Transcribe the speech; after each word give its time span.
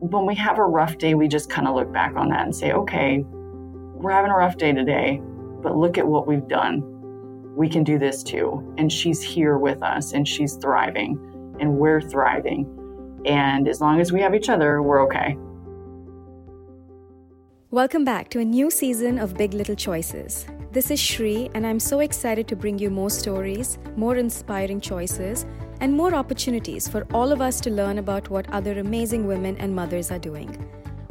when 0.00 0.24
we 0.24 0.34
have 0.34 0.58
a 0.58 0.64
rough 0.64 0.96
day, 0.96 1.14
we 1.14 1.28
just 1.28 1.50
kind 1.50 1.68
of 1.68 1.74
look 1.74 1.92
back 1.92 2.16
on 2.16 2.30
that 2.30 2.44
and 2.44 2.56
say, 2.56 2.72
okay, 2.72 3.22
we're 3.28 4.10
having 4.10 4.30
a 4.30 4.34
rough 4.34 4.56
day 4.56 4.72
today, 4.72 5.20
but 5.62 5.76
look 5.76 5.98
at 5.98 6.06
what 6.06 6.26
we've 6.26 6.48
done. 6.48 6.82
We 7.54 7.68
can 7.68 7.84
do 7.84 7.98
this 7.98 8.22
too. 8.22 8.74
And 8.78 8.90
she's 8.90 9.20
here 9.20 9.58
with 9.58 9.82
us 9.82 10.12
and 10.12 10.26
she's 10.26 10.56
thriving 10.56 11.18
and 11.60 11.76
we're 11.76 12.00
thriving. 12.00 12.66
And 13.26 13.68
as 13.68 13.82
long 13.82 14.00
as 14.00 14.10
we 14.10 14.22
have 14.22 14.34
each 14.34 14.48
other, 14.48 14.80
we're 14.80 15.04
okay. 15.04 15.36
Welcome 17.70 18.04
back 18.04 18.30
to 18.30 18.40
a 18.40 18.44
new 18.44 18.70
season 18.70 19.18
of 19.18 19.36
Big 19.36 19.52
Little 19.52 19.76
Choices. 19.76 20.46
This 20.72 20.90
is 20.90 20.98
Shri, 20.98 21.50
and 21.54 21.66
I'm 21.66 21.78
so 21.78 22.00
excited 22.00 22.48
to 22.48 22.56
bring 22.56 22.78
you 22.78 22.90
more 22.90 23.10
stories, 23.10 23.78
more 23.96 24.16
inspiring 24.16 24.80
choices, 24.80 25.44
and 25.80 25.96
more 25.96 26.14
opportunities 26.14 26.86
for 26.86 27.06
all 27.12 27.32
of 27.32 27.40
us 27.40 27.60
to 27.62 27.70
learn 27.70 27.98
about 27.98 28.28
what 28.30 28.48
other 28.50 28.78
amazing 28.78 29.26
women 29.26 29.56
and 29.58 29.74
mothers 29.74 30.10
are 30.10 30.18
doing. 30.18 30.50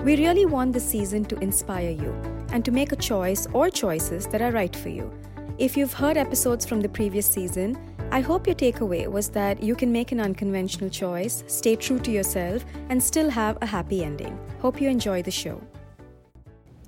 We 0.03 0.15
really 0.15 0.45
want 0.45 0.73
this 0.73 0.87
season 0.87 1.25
to 1.25 1.39
inspire 1.39 1.89
you 1.89 2.13
and 2.53 2.63
to 2.63 2.71
make 2.71 2.91
a 2.91 2.95
choice 2.95 3.47
or 3.53 3.69
choices 3.69 4.27
that 4.27 4.41
are 4.41 4.51
right 4.51 4.75
for 4.75 4.89
you. 4.89 5.11
If 5.57 5.75
you've 5.75 5.93
heard 5.93 6.15
episodes 6.15 6.65
from 6.65 6.79
the 6.79 6.87
previous 6.87 7.25
season, 7.25 7.77
I 8.11 8.21
hope 8.21 8.47
your 8.47 8.55
takeaway 8.55 9.07
was 9.07 9.29
that 9.29 9.61
you 9.61 9.75
can 9.75 9.91
make 9.91 10.11
an 10.11 10.19
unconventional 10.19 10.89
choice, 10.89 11.43
stay 11.47 11.75
true 11.75 11.99
to 11.99 12.11
yourself, 12.11 12.63
and 12.89 13.03
still 13.03 13.29
have 13.29 13.57
a 13.61 13.65
happy 13.65 14.03
ending. 14.03 14.39
Hope 14.61 14.79
you 14.79 14.89
enjoy 14.89 15.21
the 15.21 15.31
show. 15.31 15.61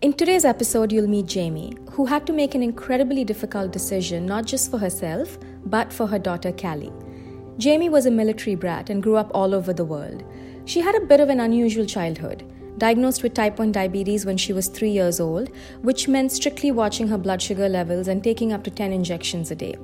In 0.02 0.14
today's 0.14 0.46
episode, 0.46 0.92
you'll 0.92 1.08
meet 1.08 1.28
Jamie, 1.28 1.78
who 1.92 2.06
had 2.06 2.26
to 2.26 2.34
make 2.34 2.56
an 2.56 2.64
incredibly 2.64 3.24
difficult 3.24 3.72
decision 3.72 4.26
not 4.26 4.46
just 4.46 4.72
for 4.72 4.80
herself, 4.80 5.38
but 5.66 5.94
for 5.94 6.08
her 6.08 6.18
daughter 6.18 6.52
Callie. 6.52 6.92
Jamie 7.58 7.90
was 7.90 8.06
a 8.06 8.12
military 8.12 8.56
brat 8.56 8.90
and 8.90 9.04
grew 9.04 9.18
up 9.18 9.30
all 9.34 9.54
over 9.54 9.74
the 9.74 9.86
world. 9.86 10.24
She 10.66 10.80
had 10.80 10.96
a 10.96 11.06
bit 11.06 11.20
of 11.20 11.30
an 11.30 11.40
unusual 11.40 11.86
childhood. 11.86 12.44
Diagnosed 12.78 13.22
with 13.22 13.34
type 13.34 13.60
1 13.60 13.72
diabetes 13.72 14.26
when 14.26 14.38
she 14.38 14.54
was 14.54 14.68
3 14.68 14.90
years 14.90 15.20
old, 15.20 15.50
which 15.82 16.08
meant 16.08 16.32
strictly 16.32 16.72
watching 16.72 17.10
her 17.10 17.18
blood 17.18 17.42
sugar 17.42 17.68
levels 17.68 18.08
and 18.08 18.24
taking 18.24 18.54
up 18.54 18.64
to 18.64 18.72
10 18.72 18.94
injections 18.94 19.52
a 19.52 19.56
day. 19.56 19.76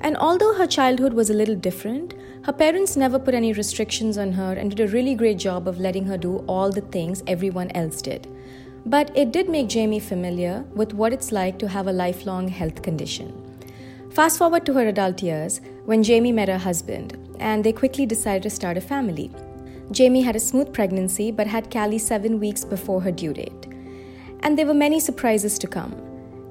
And 0.00 0.16
although 0.16 0.54
her 0.54 0.66
childhood 0.66 1.12
was 1.12 1.30
a 1.30 1.34
little 1.34 1.54
different, 1.54 2.14
her 2.44 2.52
parents 2.52 2.96
never 2.96 3.18
put 3.18 3.34
any 3.34 3.52
restrictions 3.52 4.18
on 4.18 4.32
her 4.32 4.54
and 4.54 4.74
did 4.74 4.80
a 4.80 4.90
really 4.90 5.14
great 5.14 5.38
job 5.38 5.68
of 5.68 5.78
letting 5.78 6.06
her 6.06 6.16
do 6.16 6.38
all 6.48 6.72
the 6.72 6.80
things 6.80 7.22
everyone 7.26 7.70
else 7.72 8.02
did. 8.02 8.26
But 8.84 9.16
it 9.16 9.30
did 9.30 9.48
make 9.48 9.68
Jamie 9.68 10.00
familiar 10.00 10.64
with 10.74 10.92
what 10.92 11.12
it's 11.12 11.30
like 11.30 11.58
to 11.60 11.68
have 11.68 11.86
a 11.86 11.92
lifelong 11.92 12.48
health 12.48 12.82
condition. 12.82 13.51
Fast 14.14 14.36
forward 14.36 14.66
to 14.66 14.74
her 14.74 14.86
adult 14.88 15.22
years 15.22 15.62
when 15.86 16.02
Jamie 16.02 16.32
met 16.32 16.50
her 16.50 16.58
husband, 16.58 17.16
and 17.40 17.64
they 17.64 17.72
quickly 17.72 18.04
decided 18.04 18.42
to 18.42 18.50
start 18.50 18.76
a 18.76 18.80
family. 18.82 19.30
Jamie 19.90 20.20
had 20.20 20.36
a 20.36 20.40
smooth 20.40 20.70
pregnancy 20.74 21.30
but 21.30 21.46
had 21.46 21.70
Callie 21.70 21.96
seven 21.96 22.38
weeks 22.38 22.62
before 22.62 23.00
her 23.00 23.10
due 23.10 23.32
date. 23.32 23.68
And 24.40 24.58
there 24.58 24.66
were 24.66 24.74
many 24.74 25.00
surprises 25.00 25.58
to 25.60 25.66
come. 25.66 25.96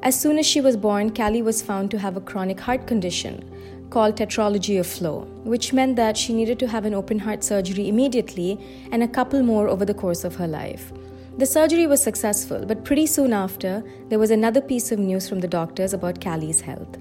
As 0.02 0.20
soon 0.20 0.40
as 0.40 0.48
she 0.48 0.60
was 0.60 0.76
born, 0.76 1.14
Callie 1.14 1.44
was 1.44 1.62
found 1.62 1.92
to 1.92 2.00
have 2.00 2.18
a 2.18 2.22
chronic 2.22 2.60
heart 2.60 2.88
condition 2.88 3.48
called 3.92 4.16
tetralogy 4.16 4.80
of 4.80 4.88
Fallot, 4.88 5.28
which 5.44 5.72
meant 5.72 5.98
that 5.98 6.18
she 6.18 6.34
needed 6.34 6.58
to 6.58 6.68
have 6.68 6.86
an 6.86 6.96
open 6.96 7.20
heart 7.20 7.44
surgery 7.44 7.88
immediately 7.88 8.58
and 8.92 9.04
a 9.04 9.08
couple 9.08 9.44
more 9.44 9.68
over 9.68 9.86
the 9.86 9.94
course 9.94 10.24
of 10.24 10.36
her 10.36 10.48
life. 10.48 10.92
The 11.38 11.46
surgery 11.46 11.86
was 11.86 12.02
successful, 12.02 12.66
but 12.66 12.84
pretty 12.86 13.06
soon 13.06 13.34
after, 13.34 13.84
there 14.10 14.18
was 14.18 14.32
another 14.32 14.62
piece 14.62 14.92
of 14.92 14.98
news 14.98 15.30
from 15.30 15.42
the 15.42 15.48
doctors 15.48 15.94
about 15.94 16.20
Callie's 16.20 16.62
health. 16.62 16.98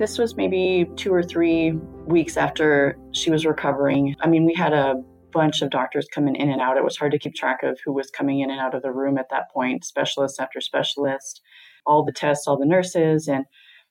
This 0.00 0.16
was 0.16 0.34
maybe 0.34 0.90
two 0.96 1.12
or 1.12 1.22
three 1.22 1.72
weeks 2.06 2.38
after 2.38 2.96
she 3.12 3.30
was 3.30 3.44
recovering. 3.44 4.16
I 4.20 4.28
mean, 4.28 4.46
we 4.46 4.54
had 4.54 4.72
a 4.72 4.94
bunch 5.30 5.60
of 5.60 5.68
doctors 5.68 6.08
coming 6.10 6.36
in 6.36 6.50
and 6.50 6.58
out. 6.58 6.78
It 6.78 6.84
was 6.84 6.96
hard 6.96 7.12
to 7.12 7.18
keep 7.18 7.34
track 7.34 7.62
of 7.62 7.78
who 7.84 7.92
was 7.92 8.08
coming 8.10 8.40
in 8.40 8.50
and 8.50 8.58
out 8.58 8.74
of 8.74 8.80
the 8.80 8.92
room 8.92 9.18
at 9.18 9.28
that 9.28 9.50
point, 9.52 9.84
specialist 9.84 10.40
after 10.40 10.58
specialist, 10.62 11.42
all 11.84 12.02
the 12.02 12.12
tests, 12.12 12.48
all 12.48 12.56
the 12.56 12.64
nurses. 12.64 13.28
And 13.28 13.44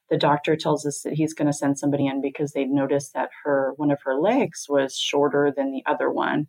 the 0.09 0.17
doctor 0.17 0.55
tells 0.55 0.83
us 0.83 1.03
that 1.03 1.14
he's 1.14 1.36
going 1.36 1.45
to 1.45 1.53
send 1.53 1.77
somebody 1.77 2.08
in 2.08 2.21
because 2.21 2.53
they'd 2.53 2.71
noticed 2.71 3.14
that 3.14 3.30
her 3.43 3.73
one 3.77 3.92
of 3.92 4.02
her 4.03 4.15
legs 4.15 4.65
was 4.67 4.98
shorter 4.98 5.53
than 5.55 5.71
the 5.71 5.83
other 5.86 6.09
one 6.09 6.48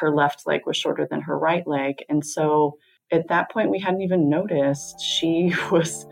her 0.00 0.10
left 0.10 0.46
leg 0.46 0.62
was 0.64 0.76
shorter 0.78 1.06
than 1.10 1.20
her 1.20 1.38
right 1.38 1.66
leg. 1.66 1.96
And 2.08 2.24
so 2.24 2.78
at 3.10 3.28
that 3.28 3.50
point, 3.50 3.70
we 3.70 3.78
hadn't 3.78 4.00
even 4.00 4.30
noticed. 4.30 5.00
She 5.00 5.54
was 5.70 6.06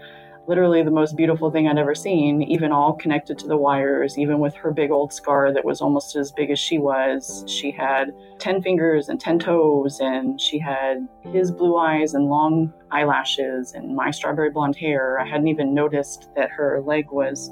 literally 0.50 0.82
the 0.82 0.90
most 0.90 1.16
beautiful 1.16 1.48
thing 1.48 1.68
I'd 1.68 1.78
ever 1.78 1.94
seen, 1.94 2.42
even 2.42 2.72
all 2.72 2.94
connected 2.94 3.38
to 3.38 3.46
the 3.46 3.56
wires, 3.56 4.18
even 4.18 4.40
with 4.40 4.52
her 4.56 4.72
big 4.72 4.90
old 4.90 5.12
scar 5.12 5.52
that 5.54 5.64
was 5.64 5.80
almost 5.80 6.16
as 6.16 6.32
big 6.32 6.50
as 6.50 6.58
she 6.58 6.76
was. 6.76 7.44
She 7.46 7.70
had 7.70 8.12
10 8.40 8.60
fingers 8.60 9.08
and 9.08 9.20
10 9.20 9.38
toes, 9.38 10.00
and 10.00 10.40
she 10.40 10.58
had 10.58 11.06
his 11.32 11.52
blue 11.52 11.76
eyes 11.76 12.14
and 12.14 12.24
long 12.24 12.72
eyelashes 12.90 13.74
and 13.74 13.94
my 13.94 14.10
strawberry 14.10 14.50
blonde 14.50 14.74
hair. 14.74 15.20
I 15.20 15.28
hadn't 15.28 15.46
even 15.46 15.72
noticed 15.72 16.30
that 16.34 16.50
her 16.50 16.82
leg 16.84 17.12
was 17.12 17.48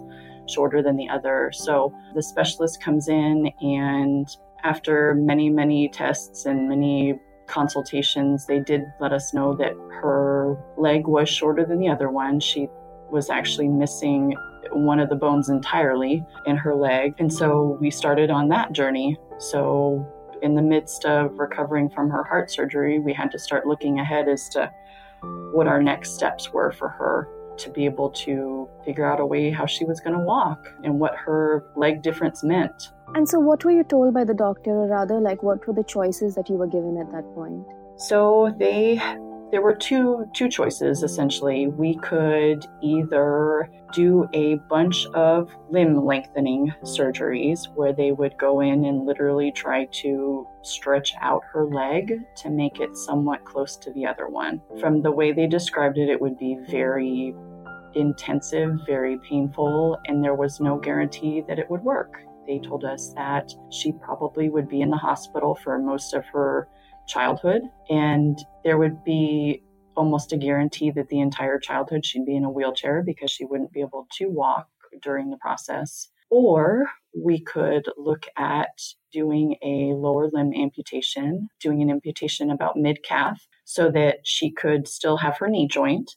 shorter 0.49 0.83
than 0.83 0.97
the 0.97 1.09
other. 1.09 1.53
So 1.55 1.95
the 2.17 2.23
specialist 2.23 2.83
comes 2.83 3.07
in 3.07 3.53
and 3.61 4.29
after 4.65 5.15
many, 5.15 5.51
many 5.51 5.89
tests 5.89 6.47
and 6.47 6.69
many 6.69 7.21
consultations, 7.47 8.47
they 8.47 8.59
did 8.59 8.83
let 8.99 9.13
us 9.13 9.33
know 9.33 9.55
that 9.55 9.75
her 10.03 10.57
leg 10.77 11.07
was 11.07 11.29
shorter 11.29 11.65
than 11.65 11.79
the 11.79 11.89
other 11.89 12.11
one. 12.11 12.41
She 12.41 12.69
was 13.11 13.31
actually 13.31 13.69
missing 13.69 14.35
one 14.73 15.01
of 15.01 15.09
the 15.09 15.17
bones 15.17 15.49
entirely 15.49 16.25
in 16.47 16.57
her 16.57 16.75
leg. 16.75 17.15
And 17.19 17.33
so 17.33 17.79
we 17.81 17.91
started 17.91 18.31
on 18.31 18.49
that 18.49 18.73
journey. 18.73 19.17
So, 19.39 20.07
in 20.41 20.55
the 20.55 20.63
midst 20.63 21.05
of 21.05 21.37
recovering 21.37 21.91
from 21.91 22.11
her 22.11 22.23
heart 22.23 22.51
surgery, 22.51 23.01
we 23.01 23.13
had 23.13 23.31
to 23.33 23.39
start 23.39 23.67
looking 23.67 23.99
ahead 23.99 24.29
as 24.29 24.49
to 24.51 24.71
what 25.53 25.67
our 25.67 25.83
next 25.83 26.15
steps 26.15 26.53
were 26.53 26.71
for 26.71 26.89
her 26.89 27.29
to 27.57 27.71
be 27.71 27.85
able 27.85 28.11
to 28.11 28.69
figure 28.85 29.05
out 29.05 29.19
a 29.19 29.27
way 29.27 29.51
how 29.51 29.67
she 29.67 29.85
was 29.85 29.99
going 30.01 30.17
to 30.17 30.23
walk 30.23 30.73
and 30.85 31.01
what 31.01 31.17
her 31.17 31.65
leg 31.75 32.03
difference 32.03 32.45
meant. 32.45 32.93
And 33.15 33.29
so, 33.29 33.41
what 33.41 33.65
were 33.65 33.73
you 33.73 33.85
told 33.85 34.15
by 34.15 34.25
the 34.25 34.35
doctor, 34.35 34.71
or 34.71 34.87
rather, 34.87 35.19
like, 35.19 35.43
what 35.43 35.67
were 35.67 35.75
the 35.75 35.83
choices 35.83 36.35
that 36.37 36.49
you 36.49 36.57
were 36.57 36.67
given 36.67 36.99
at 36.99 37.11
that 37.11 37.25
point? 37.35 37.67
So, 37.97 38.55
they 38.59 39.01
there 39.51 39.63
were 39.63 39.75
two 39.75 40.27
two 40.35 40.49
choices 40.49 41.03
essentially. 41.03 41.67
We 41.67 41.97
could 41.97 42.67
either 42.83 43.71
do 43.93 44.29
a 44.35 44.57
bunch 44.69 45.07
of 45.15 45.51
limb 45.71 46.05
lengthening 46.05 46.73
surgeries 46.83 47.75
where 47.75 47.93
they 47.93 48.13
would 48.13 48.37
go 48.39 48.61
in 48.61 48.85
and 48.85 49.07
literally 49.07 49.51
try 49.51 49.87
to 49.87 50.47
stretch 50.63 51.15
out 51.21 51.43
her 51.53 51.65
leg 51.65 52.21
to 52.37 52.51
make 52.51 52.81
it 52.81 52.97
somewhat 52.97 53.45
close 53.45 53.77
to 53.79 53.93
the 53.93 54.07
other 54.07 54.29
one. 54.29 54.61
From 54.81 55.01
the 55.01 55.13
way 55.13 55.33
they 55.33 55.47
described 55.47 55.97
it, 55.97 56.11
it 56.11 56.21
would 56.21 56.39
be 56.39 56.59
very 56.69 57.35
intensive, 57.95 58.79
very 58.87 59.19
painful, 59.29 59.99
and 60.07 60.23
there 60.23 60.35
was 60.35 60.61
no 60.61 60.77
guarantee 60.77 61.43
that 61.49 61.59
it 61.59 61.71
would 61.71 61.83
work. 61.83 62.19
They 62.47 62.59
told 62.59 62.85
us 62.85 63.13
that 63.15 63.53
she 63.71 63.93
probably 63.93 64.49
would 64.49 64.69
be 64.69 64.81
in 64.81 64.91
the 64.91 64.97
hospital 64.97 65.55
for 65.55 65.79
most 65.79 66.15
of 66.15 66.25
her 66.27 66.69
childhood, 67.09 67.63
and 67.89 68.39
there 68.65 68.79
would 68.79 69.03
be 69.05 69.63
almost 69.97 70.33
a 70.33 70.37
guarantee 70.37 70.91
that 70.93 71.09
the 71.09 71.21
entire 71.21 71.59
childhood 71.59 72.07
she'd 72.07 72.25
be 72.25 72.37
in 72.37 72.45
a 72.45 72.51
wheelchair 72.51 73.03
because 73.03 73.31
she 73.31 73.45
wouldn't 73.45 73.73
be 73.73 73.81
able 73.81 74.07
to 74.13 74.27
walk 74.27 74.69
during 75.03 75.31
the 75.31 75.37
process. 75.39 76.09
Or 76.31 76.87
we 77.17 77.41
could 77.41 77.87
look 77.97 78.27
at 78.37 78.81
doing 79.13 79.57
a 79.63 79.95
lower 79.95 80.29
limb 80.33 80.53
amputation, 80.55 81.49
doing 81.61 81.83
an 81.83 81.91
amputation 81.91 82.51
about 82.51 82.77
mid 82.77 83.03
calf 83.03 83.47
so 83.65 83.91
that 83.91 84.19
she 84.25 84.53
could 84.53 84.87
still 84.87 85.17
have 85.17 85.39
her 85.39 85.49
knee 85.49 85.67
joint 85.67 86.13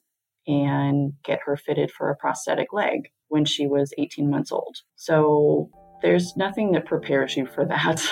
and 0.47 1.13
get 1.23 1.39
her 1.45 1.55
fitted 1.55 1.91
for 1.91 2.09
a 2.09 2.15
prosthetic 2.15 2.73
leg 2.73 3.09
when 3.29 3.45
she 3.45 3.67
was 3.67 3.93
18 3.97 4.29
months 4.29 4.51
old. 4.51 4.77
So 4.95 5.69
there's 6.01 6.35
nothing 6.35 6.71
that 6.71 6.85
prepares 6.85 7.37
you 7.37 7.45
for 7.45 7.65
that. 7.65 8.03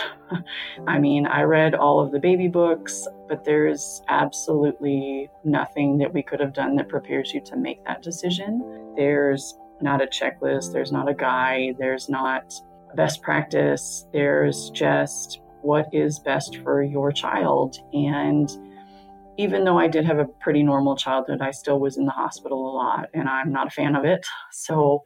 I 0.88 1.00
mean, 1.00 1.26
I 1.26 1.42
read 1.42 1.74
all 1.76 2.00
of 2.00 2.12
the 2.12 2.20
baby 2.20 2.48
books, 2.48 3.08
but 3.28 3.44
there's 3.44 4.02
absolutely 4.08 5.30
nothing 5.44 5.97
that 5.97 6.14
we 6.14 6.22
could 6.22 6.40
have 6.40 6.53
done 6.53 6.76
that 6.76 6.90
prepares 6.90 7.34
you 7.34 7.41
to 7.41 7.58
make 7.58 7.84
that 7.86 8.02
decision. 8.02 8.94
There's 8.96 9.58
not 9.82 10.03
a 10.03 10.08
checklist, 10.08 10.74
there's 10.74 10.91
not 10.91 11.09
a 11.09 11.14
guide, 11.14 11.76
there's 11.80 12.09
not 12.09 12.53
best 12.96 13.22
practice, 13.22 14.06
there's 14.14 14.70
just 14.72 15.42
what 15.62 15.88
is 15.94 16.20
best 16.20 16.58
for 16.58 16.84
your 16.84 17.12
child. 17.12 17.78
And 17.94 18.50
even 19.38 19.64
though 19.64 19.80
I 19.80 19.88
did 19.88 20.06
have 20.06 20.20
a 20.20 20.26
pretty 20.26 20.64
normal 20.64 20.96
childhood, 20.96 21.42
I 21.42 21.52
still 21.52 21.80
was 21.80 21.97
in 21.97 22.06
the 22.06 22.12
hospital 22.12 22.72
a 22.72 22.74
lot 22.76 23.09
and 23.14 23.30
I'm 23.30 23.52
not 23.52 23.68
a 23.68 23.72
fan 23.72 23.96
of 23.96 24.03
it. 24.06 24.26
So 24.52 25.03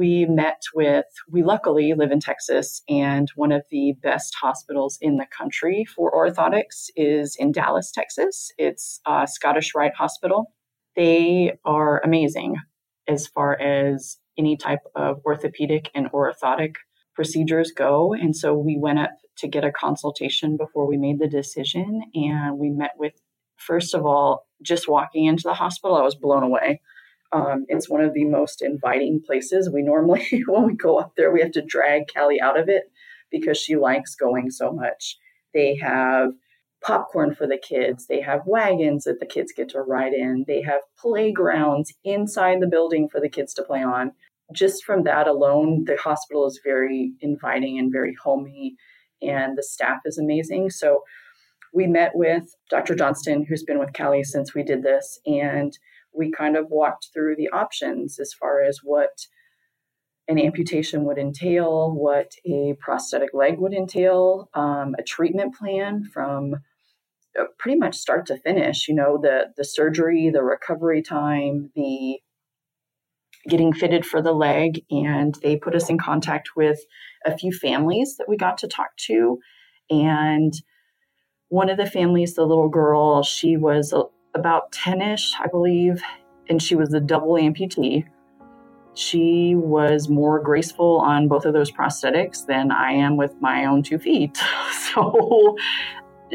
we 0.00 0.24
met 0.24 0.62
with, 0.74 1.04
we 1.30 1.42
luckily 1.42 1.92
live 1.94 2.10
in 2.10 2.20
Texas, 2.20 2.80
and 2.88 3.30
one 3.36 3.52
of 3.52 3.64
the 3.70 3.92
best 4.02 4.34
hospitals 4.40 4.96
in 5.02 5.18
the 5.18 5.26
country 5.26 5.84
for 5.84 6.10
orthotics 6.10 6.86
is 6.96 7.36
in 7.38 7.52
Dallas, 7.52 7.92
Texas. 7.92 8.50
It's 8.56 9.02
uh, 9.04 9.26
Scottish 9.26 9.74
Rite 9.74 9.94
Hospital. 9.94 10.54
They 10.96 11.52
are 11.66 12.00
amazing 12.02 12.56
as 13.06 13.26
far 13.26 13.60
as 13.60 14.16
any 14.38 14.56
type 14.56 14.80
of 14.96 15.20
orthopedic 15.26 15.90
and 15.94 16.10
orthotic 16.12 16.76
procedures 17.14 17.70
go. 17.70 18.14
And 18.14 18.34
so 18.34 18.54
we 18.54 18.78
went 18.78 19.00
up 19.00 19.10
to 19.36 19.48
get 19.48 19.64
a 19.64 19.70
consultation 19.70 20.56
before 20.56 20.88
we 20.88 20.96
made 20.96 21.18
the 21.18 21.28
decision. 21.28 22.04
And 22.14 22.58
we 22.58 22.70
met 22.70 22.92
with, 22.96 23.12
first 23.58 23.92
of 23.92 24.06
all, 24.06 24.46
just 24.62 24.88
walking 24.88 25.26
into 25.26 25.42
the 25.44 25.52
hospital, 25.52 25.98
I 25.98 26.02
was 26.02 26.14
blown 26.14 26.42
away. 26.42 26.80
Um, 27.32 27.64
it's 27.68 27.88
one 27.88 28.00
of 28.00 28.14
the 28.14 28.24
most 28.24 28.60
inviting 28.60 29.22
places. 29.24 29.70
We 29.70 29.82
normally, 29.82 30.26
when 30.46 30.66
we 30.66 30.74
go 30.74 30.98
up 30.98 31.12
there, 31.16 31.30
we 31.32 31.40
have 31.40 31.52
to 31.52 31.62
drag 31.62 32.12
Callie 32.12 32.40
out 32.40 32.58
of 32.58 32.68
it 32.68 32.90
because 33.30 33.58
she 33.58 33.76
likes 33.76 34.14
going 34.14 34.50
so 34.50 34.72
much. 34.72 35.16
They 35.54 35.76
have 35.76 36.30
popcorn 36.82 37.34
for 37.34 37.46
the 37.46 37.58
kids. 37.58 38.06
They 38.06 38.20
have 38.20 38.46
wagons 38.46 39.04
that 39.04 39.20
the 39.20 39.26
kids 39.26 39.52
get 39.54 39.68
to 39.70 39.80
ride 39.80 40.12
in. 40.12 40.44
They 40.46 40.62
have 40.62 40.80
playgrounds 40.98 41.92
inside 42.04 42.60
the 42.60 42.66
building 42.66 43.08
for 43.08 43.20
the 43.20 43.28
kids 43.28 43.52
to 43.54 43.62
play 43.62 43.82
on. 43.82 44.12
Just 44.52 44.84
from 44.84 45.04
that 45.04 45.28
alone, 45.28 45.84
the 45.84 45.96
hospital 45.96 46.46
is 46.46 46.60
very 46.64 47.12
inviting 47.20 47.78
and 47.78 47.92
very 47.92 48.16
homey, 48.20 48.74
and 49.22 49.56
the 49.56 49.62
staff 49.62 50.00
is 50.04 50.18
amazing. 50.18 50.70
So 50.70 51.02
we 51.72 51.86
met 51.86 52.12
with 52.14 52.56
Dr. 52.68 52.96
Johnston, 52.96 53.44
who's 53.44 53.62
been 53.62 53.78
with 53.78 53.92
Callie 53.92 54.24
since 54.24 54.54
we 54.54 54.64
did 54.64 54.82
this, 54.82 55.20
and 55.26 55.78
we 56.14 56.30
kind 56.30 56.56
of 56.56 56.70
walked 56.70 57.08
through 57.12 57.36
the 57.36 57.48
options 57.50 58.18
as 58.18 58.32
far 58.32 58.62
as 58.62 58.80
what 58.82 59.26
an 60.28 60.38
amputation 60.38 61.04
would 61.04 61.18
entail, 61.18 61.92
what 61.92 62.32
a 62.46 62.74
prosthetic 62.80 63.30
leg 63.34 63.58
would 63.58 63.72
entail, 63.74 64.48
um, 64.54 64.94
a 64.98 65.02
treatment 65.02 65.54
plan 65.54 66.04
from 66.12 66.54
uh, 67.38 67.44
pretty 67.58 67.78
much 67.78 67.96
start 67.96 68.26
to 68.26 68.38
finish. 68.38 68.88
You 68.88 68.94
know, 68.94 69.18
the 69.20 69.46
the 69.56 69.64
surgery, 69.64 70.30
the 70.30 70.42
recovery 70.42 71.02
time, 71.02 71.70
the 71.74 72.18
getting 73.48 73.72
fitted 73.72 74.04
for 74.04 74.20
the 74.20 74.32
leg, 74.32 74.84
and 74.90 75.34
they 75.42 75.56
put 75.56 75.74
us 75.74 75.88
in 75.88 75.98
contact 75.98 76.50
with 76.56 76.80
a 77.24 77.36
few 77.36 77.52
families 77.52 78.16
that 78.18 78.28
we 78.28 78.36
got 78.36 78.58
to 78.58 78.68
talk 78.68 78.90
to, 79.06 79.38
and 79.88 80.54
one 81.48 81.68
of 81.68 81.76
the 81.76 81.86
families, 81.86 82.34
the 82.34 82.44
little 82.44 82.68
girl, 82.68 83.22
she 83.24 83.56
was 83.56 83.92
about 84.34 84.72
10 84.72 85.00
ish, 85.02 85.34
I 85.40 85.46
believe, 85.46 86.02
and 86.48 86.62
she 86.62 86.74
was 86.74 86.92
a 86.94 87.00
double 87.00 87.34
amputee. 87.34 88.04
She 88.94 89.54
was 89.54 90.08
more 90.08 90.40
graceful 90.40 90.98
on 90.98 91.28
both 91.28 91.44
of 91.44 91.52
those 91.52 91.70
prosthetics 91.70 92.44
than 92.46 92.70
I 92.70 92.92
am 92.92 93.16
with 93.16 93.34
my 93.40 93.64
own 93.64 93.82
two 93.82 93.98
feet. 93.98 94.38
So 94.92 95.56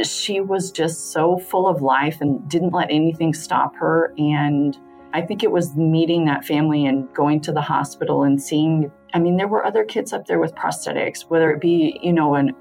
she 0.03 0.39
was 0.39 0.71
just 0.71 1.11
so 1.11 1.37
full 1.37 1.67
of 1.67 1.81
life 1.81 2.21
and 2.21 2.47
didn't 2.49 2.71
let 2.71 2.89
anything 2.89 3.33
stop 3.33 3.75
her. 3.75 4.13
And 4.17 4.77
I 5.13 5.21
think 5.21 5.43
it 5.43 5.51
was 5.51 5.75
meeting 5.75 6.25
that 6.25 6.45
family 6.45 6.85
and 6.85 7.13
going 7.13 7.41
to 7.41 7.51
the 7.51 7.61
hospital 7.61 8.23
and 8.23 8.41
seeing. 8.41 8.91
I 9.13 9.19
mean, 9.19 9.37
there 9.37 9.47
were 9.47 9.65
other 9.65 9.83
kids 9.83 10.11
up 10.13 10.25
there 10.27 10.39
with 10.39 10.55
prosthetics, 10.55 11.29
whether 11.29 11.51
it 11.51 11.61
be, 11.61 11.99
you 12.01 12.11
know, 12.11 12.35
an, 12.35 12.53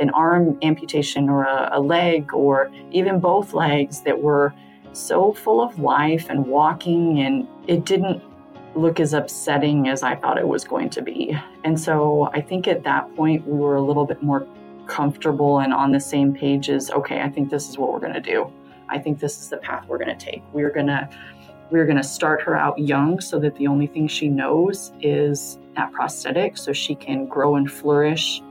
an 0.00 0.10
arm 0.10 0.58
amputation 0.62 1.28
or 1.28 1.44
a, 1.44 1.70
a 1.72 1.80
leg 1.80 2.34
or 2.34 2.70
even 2.90 3.20
both 3.20 3.54
legs 3.54 4.02
that 4.02 4.20
were 4.20 4.52
so 4.92 5.32
full 5.32 5.60
of 5.60 5.78
life 5.78 6.26
and 6.28 6.46
walking, 6.46 7.20
and 7.20 7.46
it 7.66 7.84
didn't 7.84 8.22
look 8.74 9.00
as 9.00 9.12
upsetting 9.12 9.88
as 9.88 10.02
I 10.02 10.14
thought 10.14 10.38
it 10.38 10.46
was 10.46 10.64
going 10.64 10.90
to 10.90 11.02
be. 11.02 11.36
And 11.64 11.78
so 11.78 12.30
I 12.32 12.40
think 12.40 12.68
at 12.68 12.84
that 12.84 13.14
point 13.16 13.46
we 13.46 13.58
were 13.58 13.76
a 13.76 13.82
little 13.82 14.06
bit 14.06 14.22
more 14.22 14.46
comfortable 14.86 15.60
and 15.60 15.72
on 15.72 15.92
the 15.92 16.00
same 16.00 16.32
page 16.32 16.68
as 16.68 16.90
okay, 16.90 17.20
I 17.20 17.28
think 17.28 17.50
this 17.50 17.68
is 17.68 17.78
what 17.78 17.92
we're 17.92 18.00
going 18.00 18.14
to 18.14 18.20
do. 18.20 18.52
I 18.88 18.98
think 18.98 19.20
this 19.20 19.40
is 19.40 19.48
the 19.48 19.56
path 19.56 19.86
we're 19.86 19.98
going 19.98 20.16
to 20.16 20.24
take. 20.24 20.42
We're 20.52 20.70
going 20.70 20.88
to 20.88 21.08
we're 21.70 21.84
going 21.84 21.96
to 21.96 22.02
start 22.02 22.42
her 22.42 22.56
out 22.56 22.78
young 22.78 23.20
so 23.20 23.38
that 23.38 23.54
the 23.56 23.68
only 23.68 23.86
thing 23.86 24.08
she 24.08 24.28
knows 24.28 24.92
is 25.00 25.58
that 25.76 25.92
prosthetic 25.92 26.56
so 26.56 26.72
she 26.72 26.96
can 26.96 27.26
grow 27.26 27.54
and 27.54 27.70
flourish 27.70 28.42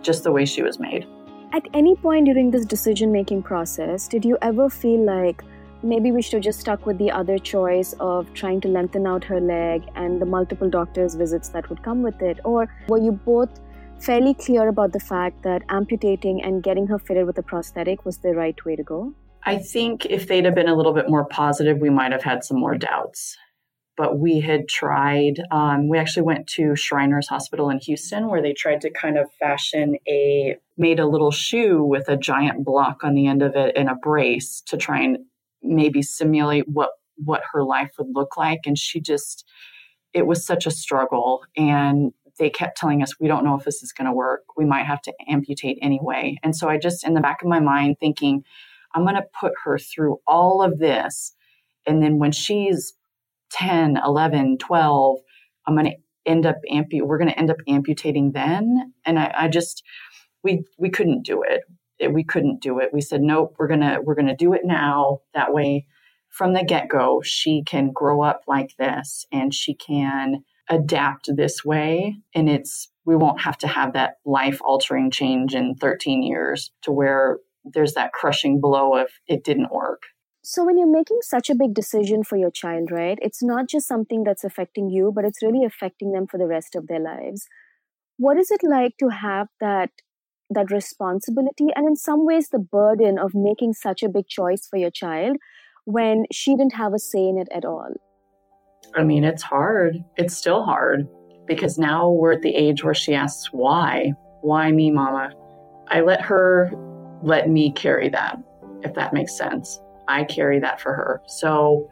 just 0.00 0.24
the 0.24 0.32
way 0.32 0.46
she 0.46 0.62
was 0.62 0.78
made. 0.78 1.06
At 1.52 1.64
any 1.74 1.94
point 1.96 2.24
during 2.24 2.50
this 2.50 2.64
decision 2.64 3.12
making 3.12 3.42
process, 3.42 4.08
did 4.08 4.24
you 4.24 4.38
ever 4.40 4.70
feel 4.70 5.04
like 5.04 5.44
maybe 5.82 6.12
we 6.12 6.22
should 6.22 6.34
have 6.34 6.42
just 6.42 6.60
stuck 6.60 6.86
with 6.86 6.98
the 6.98 7.10
other 7.10 7.38
choice 7.38 7.94
of 8.00 8.32
trying 8.34 8.60
to 8.62 8.68
lengthen 8.68 9.06
out 9.06 9.24
her 9.24 9.40
leg 9.40 9.82
and 9.94 10.20
the 10.20 10.26
multiple 10.26 10.70
doctor's 10.70 11.14
visits 11.14 11.48
that 11.50 11.68
would 11.68 11.82
come 11.82 12.02
with 12.02 12.20
it? 12.22 12.38
Or 12.44 12.68
were 12.88 12.98
you 12.98 13.12
both 13.12 13.60
fairly 14.00 14.34
clear 14.34 14.68
about 14.68 14.92
the 14.92 15.00
fact 15.00 15.42
that 15.42 15.62
amputating 15.68 16.42
and 16.42 16.62
getting 16.62 16.86
her 16.88 16.98
fitted 16.98 17.26
with 17.26 17.38
a 17.38 17.42
prosthetic 17.42 18.04
was 18.04 18.18
the 18.18 18.34
right 18.34 18.64
way 18.64 18.76
to 18.76 18.82
go? 18.82 19.14
I 19.44 19.58
think 19.58 20.06
if 20.06 20.28
they'd 20.28 20.44
have 20.44 20.54
been 20.54 20.68
a 20.68 20.74
little 20.74 20.92
bit 20.92 21.08
more 21.08 21.24
positive, 21.24 21.78
we 21.78 21.90
might 21.90 22.12
have 22.12 22.22
had 22.22 22.44
some 22.44 22.58
more 22.58 22.76
doubts. 22.76 23.36
But 23.96 24.18
we 24.18 24.40
had 24.40 24.68
tried, 24.68 25.42
um, 25.50 25.88
we 25.88 25.98
actually 25.98 26.22
went 26.22 26.46
to 26.48 26.74
Shriners 26.74 27.28
Hospital 27.28 27.68
in 27.68 27.78
Houston 27.80 28.28
where 28.28 28.40
they 28.40 28.54
tried 28.54 28.80
to 28.82 28.90
kind 28.90 29.18
of 29.18 29.30
fashion 29.38 29.96
a, 30.08 30.56
made 30.78 30.98
a 30.98 31.06
little 31.06 31.30
shoe 31.30 31.84
with 31.84 32.08
a 32.08 32.16
giant 32.16 32.64
block 32.64 33.04
on 33.04 33.14
the 33.14 33.26
end 33.26 33.42
of 33.42 33.54
it 33.54 33.76
and 33.76 33.90
a 33.90 33.94
brace 33.94 34.62
to 34.68 34.76
try 34.76 35.00
and 35.00 35.18
maybe 35.62 36.02
simulate 36.02 36.68
what 36.68 36.90
what 37.16 37.42
her 37.52 37.64
life 37.64 37.92
would 37.98 38.08
look 38.14 38.36
like. 38.36 38.60
And 38.66 38.78
she 38.78 39.00
just 39.00 39.46
it 40.14 40.26
was 40.26 40.44
such 40.44 40.66
a 40.66 40.70
struggle. 40.70 41.42
And 41.56 42.12
they 42.38 42.50
kept 42.50 42.76
telling 42.76 43.02
us 43.02 43.20
we 43.20 43.28
don't 43.28 43.44
know 43.44 43.56
if 43.56 43.64
this 43.64 43.82
is 43.82 43.92
going 43.92 44.06
to 44.06 44.12
work. 44.12 44.42
We 44.56 44.64
might 44.64 44.86
have 44.86 45.02
to 45.02 45.12
amputate 45.28 45.78
anyway. 45.82 46.36
And 46.42 46.56
so 46.56 46.68
i 46.68 46.78
just 46.78 47.06
in 47.06 47.14
the 47.14 47.20
back 47.20 47.42
of 47.42 47.48
my 47.48 47.60
mind 47.60 47.96
thinking 48.00 48.44
i'm 48.94 49.04
going 49.04 49.16
to 49.16 49.26
put 49.38 49.52
her 49.64 49.78
through 49.78 50.18
all 50.26 50.62
of 50.62 50.78
this. 50.78 51.34
And 51.86 52.02
then 52.02 52.18
when 52.18 52.32
she's 52.32 52.94
10 53.52 53.98
11 54.04 54.58
12 54.58 55.18
i'm 55.66 55.74
going 55.76 55.86
to 55.86 55.96
end 56.26 56.46
up 56.46 56.56
ampu- 56.70 57.02
we're 57.02 57.18
going 57.18 57.30
to 57.30 57.38
end 57.38 57.50
up 57.50 57.58
amputating 57.68 58.32
then. 58.32 58.94
And 59.04 59.18
I, 59.18 59.34
I 59.36 59.48
just 59.48 59.82
we 60.42 60.64
we 60.78 60.90
couldn't 60.90 61.24
do 61.24 61.42
it 62.02 62.12
we 62.12 62.24
couldn't 62.24 62.60
do 62.60 62.78
it. 62.78 62.90
We 62.92 63.00
said, 63.00 63.22
nope, 63.22 63.56
we're 63.58 63.68
gonna 63.68 63.98
we're 64.02 64.14
gonna 64.14 64.36
do 64.36 64.52
it 64.52 64.62
now. 64.64 65.20
That 65.34 65.52
way, 65.52 65.86
from 66.28 66.54
the 66.54 66.64
get 66.64 66.88
go, 66.88 67.20
she 67.22 67.62
can 67.62 67.92
grow 67.92 68.22
up 68.22 68.42
like 68.46 68.76
this 68.78 69.26
and 69.30 69.54
she 69.54 69.74
can 69.74 70.44
adapt 70.68 71.28
this 71.36 71.64
way. 71.64 72.16
And 72.34 72.48
it's 72.48 72.88
we 73.04 73.16
won't 73.16 73.42
have 73.42 73.58
to 73.58 73.68
have 73.68 73.92
that 73.92 74.14
life 74.24 74.60
altering 74.62 75.10
change 75.10 75.54
in 75.54 75.74
13 75.74 76.22
years 76.22 76.72
to 76.82 76.92
where 76.92 77.38
there's 77.64 77.94
that 77.94 78.12
crushing 78.12 78.60
blow 78.60 78.96
of 78.96 79.08
it 79.26 79.44
didn't 79.44 79.72
work. 79.72 80.02
So, 80.44 80.64
when 80.64 80.76
you're 80.76 80.90
making 80.90 81.18
such 81.20 81.50
a 81.50 81.54
big 81.54 81.72
decision 81.72 82.24
for 82.24 82.36
your 82.36 82.50
child, 82.50 82.90
right, 82.90 83.18
it's 83.22 83.42
not 83.42 83.68
just 83.68 83.86
something 83.86 84.24
that's 84.24 84.42
affecting 84.42 84.90
you, 84.90 85.12
but 85.14 85.24
it's 85.24 85.42
really 85.42 85.64
affecting 85.64 86.10
them 86.12 86.26
for 86.26 86.36
the 86.36 86.48
rest 86.48 86.74
of 86.74 86.88
their 86.88 86.98
lives. 86.98 87.46
What 88.16 88.38
is 88.38 88.50
it 88.50 88.62
like 88.64 88.96
to 88.98 89.08
have 89.08 89.48
that 89.60 89.90
that 90.54 90.70
responsibility 90.70 91.68
and 91.74 91.86
in 91.86 91.96
some 91.96 92.24
ways 92.24 92.48
the 92.48 92.58
burden 92.58 93.18
of 93.18 93.32
making 93.34 93.72
such 93.72 94.02
a 94.02 94.08
big 94.08 94.26
choice 94.28 94.66
for 94.66 94.76
your 94.76 94.90
child 94.90 95.36
when 95.84 96.24
she 96.32 96.56
didn't 96.56 96.74
have 96.74 96.94
a 96.94 96.98
say 96.98 97.26
in 97.26 97.38
it 97.38 97.48
at 97.52 97.64
all. 97.64 97.92
I 98.94 99.04
mean 99.04 99.24
it's 99.24 99.42
hard. 99.42 99.96
It's 100.16 100.36
still 100.36 100.64
hard 100.64 101.08
because 101.46 101.78
now 101.78 102.10
we're 102.10 102.32
at 102.32 102.42
the 102.42 102.54
age 102.54 102.84
where 102.84 102.94
she 102.94 103.14
asks 103.14 103.48
why? 103.52 104.12
Why 104.42 104.70
me 104.70 104.90
mama? 104.90 105.32
I 105.88 106.00
let 106.00 106.20
her 106.22 106.70
let 107.22 107.48
me 107.48 107.72
carry 107.72 108.08
that 108.10 108.38
if 108.82 108.94
that 108.94 109.12
makes 109.12 109.36
sense. 109.36 109.80
I 110.08 110.24
carry 110.24 110.58
that 110.60 110.80
for 110.80 110.92
her. 110.92 111.22
So 111.26 111.88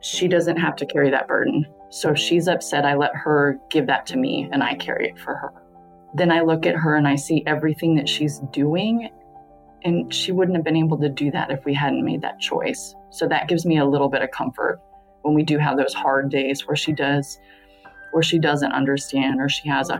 she 0.00 0.28
doesn't 0.28 0.56
have 0.56 0.76
to 0.76 0.86
carry 0.86 1.10
that 1.10 1.28
burden. 1.28 1.66
So 1.90 2.10
if 2.10 2.18
she's 2.18 2.46
upset 2.46 2.84
i 2.84 2.94
let 2.94 3.14
her 3.14 3.58
give 3.68 3.86
that 3.88 4.06
to 4.06 4.16
me 4.16 4.48
and 4.52 4.62
i 4.62 4.74
carry 4.74 5.08
it 5.08 5.18
for 5.18 5.34
her 5.34 5.52
then 6.14 6.30
I 6.30 6.40
look 6.40 6.66
at 6.66 6.74
her 6.74 6.96
and 6.96 7.06
I 7.06 7.16
see 7.16 7.42
everything 7.46 7.94
that 7.96 8.08
she's 8.08 8.38
doing. 8.52 9.10
And 9.82 10.12
she 10.12 10.32
wouldn't 10.32 10.56
have 10.56 10.64
been 10.64 10.76
able 10.76 10.98
to 10.98 11.08
do 11.08 11.30
that 11.30 11.50
if 11.50 11.64
we 11.64 11.72
hadn't 11.72 12.04
made 12.04 12.20
that 12.22 12.38
choice. 12.38 12.94
So 13.10 13.26
that 13.28 13.48
gives 13.48 13.64
me 13.64 13.78
a 13.78 13.84
little 13.84 14.08
bit 14.08 14.22
of 14.22 14.30
comfort 14.30 14.80
when 15.22 15.34
we 15.34 15.42
do 15.42 15.58
have 15.58 15.76
those 15.76 15.94
hard 15.94 16.30
days 16.30 16.66
where 16.66 16.76
she 16.76 16.92
does, 16.92 17.38
where 18.12 18.22
she 18.22 18.38
doesn't 18.38 18.72
understand, 18.72 19.40
or 19.40 19.48
she 19.48 19.68
has 19.68 19.88
a, 19.88 19.98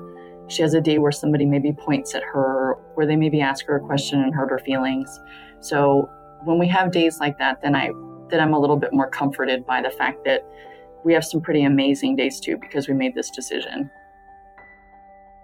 she 0.49 0.63
has 0.63 0.75
a 0.75 0.81
day 0.81 0.99
where 0.99 1.13
somebody 1.13 1.47
maybe 1.47 1.73
points 1.73 2.15
at 2.15 2.23
her, 2.23 2.77
where 2.95 3.07
they 3.07 3.17
maybe 3.17 3.41
ask 3.41 3.65
her 3.67 3.77
a 3.77 3.81
question 3.81 4.21
and 4.21 4.35
hurt 4.35 4.51
her 4.51 4.59
feelings. 4.59 5.19
So 5.61 6.11
when 6.45 6.59
we 6.59 6.69
have 6.69 6.93
days 6.93 7.21
like 7.21 7.39
that, 7.39 7.63
then 7.63 7.75
I, 7.75 7.91
then 8.29 8.41
I'm 8.41 8.53
a 8.53 8.59
little 8.59 8.77
bit 8.77 8.93
more 8.93 9.09
comforted 9.09 9.65
by 9.65 9.81
the 9.81 9.91
fact 9.91 10.25
that 10.25 10.45
we 11.05 11.15
have 11.15 11.25
some 11.25 11.41
pretty 11.41 11.63
amazing 11.63 12.17
days 12.17 12.41
too 12.41 12.59
because 12.59 12.87
we 12.87 12.95
made 12.95 13.15
this 13.15 13.31
decision 13.31 13.91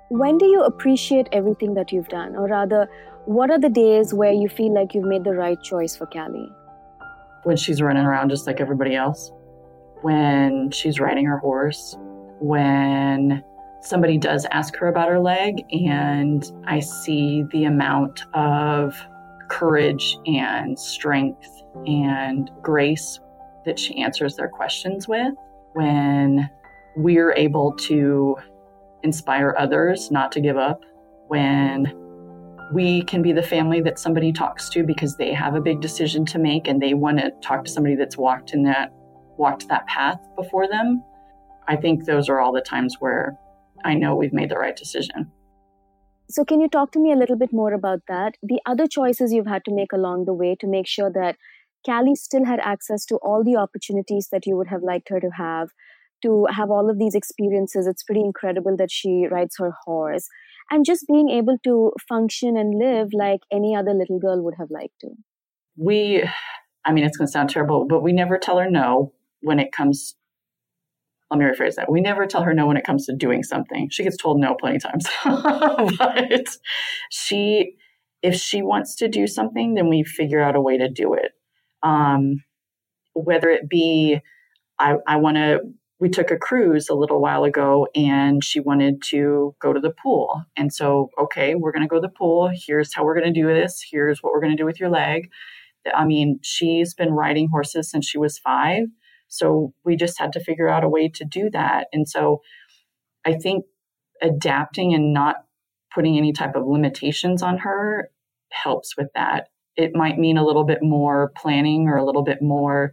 when 0.08 0.38
do 0.38 0.46
you 0.46 0.62
appreciate 0.62 1.28
everything 1.32 1.74
that 1.74 1.92
you've 1.92 2.08
done? 2.08 2.36
Or 2.36 2.46
rather, 2.46 2.88
what 3.24 3.50
are 3.50 3.58
the 3.58 3.68
days 3.68 4.14
where 4.14 4.32
you 4.32 4.48
feel 4.48 4.72
like 4.72 4.94
you've 4.94 5.04
made 5.04 5.24
the 5.24 5.34
right 5.34 5.60
choice 5.62 5.96
for 5.96 6.06
Callie? 6.06 6.48
When 7.42 7.56
she's 7.56 7.82
running 7.82 8.04
around 8.04 8.30
just 8.30 8.46
like 8.46 8.60
everybody 8.60 8.94
else, 8.94 9.32
when 10.02 10.70
she's 10.70 11.00
riding 11.00 11.26
her 11.26 11.38
horse, 11.38 11.96
when 12.38 13.42
somebody 13.80 14.18
does 14.18 14.46
ask 14.50 14.76
her 14.76 14.88
about 14.88 15.08
her 15.08 15.18
leg, 15.18 15.64
and 15.72 16.50
I 16.66 16.80
see 16.80 17.44
the 17.50 17.64
amount 17.64 18.22
of 18.34 18.96
courage 19.48 20.18
and 20.26 20.78
strength 20.78 21.48
and 21.86 22.50
grace 22.62 23.20
that 23.64 23.78
she 23.78 24.00
answers 24.00 24.36
their 24.36 24.48
questions 24.48 25.08
with, 25.08 25.34
when 25.72 26.48
we're 26.96 27.32
able 27.32 27.72
to 27.72 28.36
inspire 29.02 29.54
others 29.58 30.10
not 30.10 30.32
to 30.32 30.40
give 30.40 30.56
up, 30.56 30.82
when 31.28 31.92
we 32.72 33.02
can 33.02 33.22
be 33.22 33.32
the 33.32 33.42
family 33.42 33.80
that 33.80 33.98
somebody 33.98 34.32
talks 34.32 34.68
to 34.70 34.82
because 34.82 35.16
they 35.16 35.32
have 35.32 35.54
a 35.54 35.60
big 35.60 35.80
decision 35.80 36.24
to 36.26 36.38
make 36.38 36.66
and 36.66 36.82
they 36.82 36.94
want 36.94 37.18
to 37.18 37.30
talk 37.42 37.64
to 37.64 37.70
somebody 37.70 37.94
that's 37.94 38.16
walked 38.16 38.52
in 38.52 38.64
that 38.64 38.92
walked 39.38 39.68
that 39.68 39.86
path 39.86 40.18
before 40.36 40.66
them. 40.66 41.02
I 41.68 41.76
think 41.76 42.04
those 42.04 42.28
are 42.28 42.40
all 42.40 42.52
the 42.52 42.60
times 42.60 42.96
where 42.98 43.36
I 43.84 43.94
know 43.94 44.16
we've 44.16 44.32
made 44.32 44.50
the 44.50 44.58
right 44.58 44.74
decision. 44.74 45.30
So, 46.28 46.44
can 46.44 46.60
you 46.60 46.68
talk 46.68 46.90
to 46.92 46.98
me 46.98 47.12
a 47.12 47.16
little 47.16 47.36
bit 47.36 47.52
more 47.52 47.72
about 47.72 48.00
that? 48.08 48.34
The 48.42 48.60
other 48.66 48.88
choices 48.88 49.32
you've 49.32 49.46
had 49.46 49.64
to 49.66 49.74
make 49.74 49.92
along 49.92 50.24
the 50.24 50.34
way 50.34 50.56
to 50.58 50.66
make 50.66 50.88
sure 50.88 51.10
that 51.12 51.36
Callie 51.84 52.16
still 52.16 52.44
had 52.44 52.58
access 52.58 53.06
to 53.06 53.16
all 53.16 53.44
the 53.44 53.56
opportunities 53.56 54.28
that 54.32 54.44
you 54.44 54.56
would 54.56 54.66
have 54.66 54.82
liked 54.82 55.08
her 55.10 55.20
to 55.20 55.30
have, 55.36 55.68
to 56.26 56.46
have 56.50 56.70
all 56.70 56.90
of 56.90 56.98
these 56.98 57.14
experiences. 57.14 57.86
It's 57.86 58.02
pretty 58.02 58.20
incredible 58.20 58.76
that 58.76 58.90
she 58.90 59.26
rides 59.30 59.56
her 59.58 59.72
horse 59.84 60.26
and 60.70 60.84
just 60.84 61.04
being 61.06 61.30
able 61.30 61.58
to 61.64 61.92
function 62.08 62.56
and 62.56 62.78
live 62.78 63.08
like 63.12 63.40
any 63.52 63.74
other 63.76 63.94
little 63.94 64.18
girl 64.18 64.42
would 64.42 64.54
have 64.58 64.70
liked 64.70 64.98
to. 65.02 65.10
We, 65.76 66.28
I 66.84 66.92
mean, 66.92 67.04
it's 67.04 67.16
going 67.16 67.26
to 67.26 67.32
sound 67.32 67.50
terrible, 67.50 67.86
but 67.88 68.02
we 68.02 68.12
never 68.12 68.38
tell 68.38 68.58
her 68.58 68.70
no 68.70 69.12
when 69.42 69.60
it 69.60 69.72
comes 69.72 70.16
let 71.30 71.38
me 71.38 71.44
rephrase 71.44 71.74
that. 71.74 71.90
We 71.90 72.00
never 72.00 72.26
tell 72.26 72.44
her 72.44 72.54
no 72.54 72.66
when 72.66 72.76
it 72.76 72.84
comes 72.84 73.06
to 73.06 73.16
doing 73.16 73.42
something. 73.42 73.88
She 73.90 74.04
gets 74.04 74.16
told 74.16 74.38
no 74.38 74.54
plenty 74.54 74.76
of 74.76 74.82
times. 74.82 75.08
but 75.98 76.46
she, 77.10 77.74
if 78.22 78.36
she 78.36 78.62
wants 78.62 78.94
to 78.96 79.08
do 79.08 79.26
something, 79.26 79.74
then 79.74 79.88
we 79.88 80.04
figure 80.04 80.40
out 80.40 80.54
a 80.54 80.60
way 80.60 80.78
to 80.78 80.88
do 80.88 81.14
it. 81.14 81.32
Um, 81.82 82.44
whether 83.14 83.48
it 83.48 83.68
be, 83.68 84.20
I, 84.78 84.96
I 85.06 85.16
want 85.16 85.36
to, 85.36 85.60
we 85.98 86.08
took 86.10 86.30
a 86.30 86.36
cruise 86.36 86.88
a 86.88 86.94
little 86.94 87.20
while 87.20 87.44
ago 87.44 87.86
and 87.94 88.44
she 88.44 88.60
wanted 88.60 89.02
to 89.02 89.54
go 89.60 89.72
to 89.72 89.80
the 89.80 89.90
pool. 90.02 90.42
And 90.56 90.72
so, 90.72 91.10
okay, 91.18 91.54
we're 91.54 91.72
going 91.72 91.82
to 91.82 91.88
go 91.88 91.96
to 91.96 92.06
the 92.06 92.08
pool. 92.08 92.50
Here's 92.52 92.92
how 92.92 93.04
we're 93.04 93.18
going 93.18 93.32
to 93.32 93.40
do 93.40 93.46
this. 93.46 93.82
Here's 93.90 94.22
what 94.22 94.32
we're 94.32 94.40
going 94.40 94.54
to 94.54 94.60
do 94.60 94.66
with 94.66 94.78
your 94.78 94.90
leg. 94.90 95.30
I 95.94 96.04
mean, 96.04 96.38
she's 96.42 96.92
been 96.94 97.12
riding 97.12 97.48
horses 97.48 97.90
since 97.90 98.06
she 98.06 98.18
was 98.18 98.38
five. 98.38 98.84
So 99.28 99.72
we 99.84 99.96
just 99.96 100.18
had 100.18 100.32
to 100.32 100.40
figure 100.40 100.68
out 100.68 100.84
a 100.84 100.88
way 100.88 101.08
to 101.14 101.24
do 101.24 101.48
that. 101.50 101.86
And 101.92 102.08
so 102.08 102.42
I 103.24 103.34
think 103.34 103.64
adapting 104.22 104.94
and 104.94 105.12
not 105.12 105.36
putting 105.94 106.18
any 106.18 106.32
type 106.32 106.54
of 106.56 106.66
limitations 106.66 107.42
on 107.42 107.58
her 107.58 108.10
helps 108.50 108.96
with 108.96 109.08
that. 109.14 109.48
It 109.76 109.94
might 109.94 110.18
mean 110.18 110.36
a 110.36 110.44
little 110.44 110.64
bit 110.64 110.82
more 110.82 111.32
planning 111.36 111.88
or 111.88 111.96
a 111.96 112.04
little 112.04 112.22
bit 112.22 112.42
more 112.42 112.92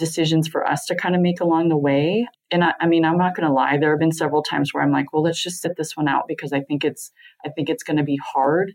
decisions 0.00 0.48
for 0.48 0.66
us 0.66 0.86
to 0.86 0.96
kind 0.96 1.14
of 1.14 1.20
make 1.20 1.40
along 1.40 1.68
the 1.68 1.76
way. 1.76 2.26
And 2.50 2.64
I, 2.64 2.72
I 2.80 2.86
mean, 2.86 3.04
I'm 3.04 3.18
not 3.18 3.36
going 3.36 3.46
to 3.46 3.54
lie. 3.54 3.76
There 3.76 3.90
have 3.90 4.00
been 4.00 4.10
several 4.10 4.42
times 4.42 4.74
where 4.74 4.82
I'm 4.82 4.90
like, 4.90 5.12
well, 5.12 5.22
let's 5.22 5.42
just 5.42 5.62
sit 5.62 5.76
this 5.76 5.96
one 5.96 6.08
out 6.08 6.24
because 6.26 6.52
I 6.52 6.62
think 6.62 6.84
it's, 6.84 7.12
I 7.46 7.50
think 7.50 7.68
it's 7.68 7.84
going 7.84 7.98
to 7.98 8.02
be 8.02 8.18
hard. 8.34 8.72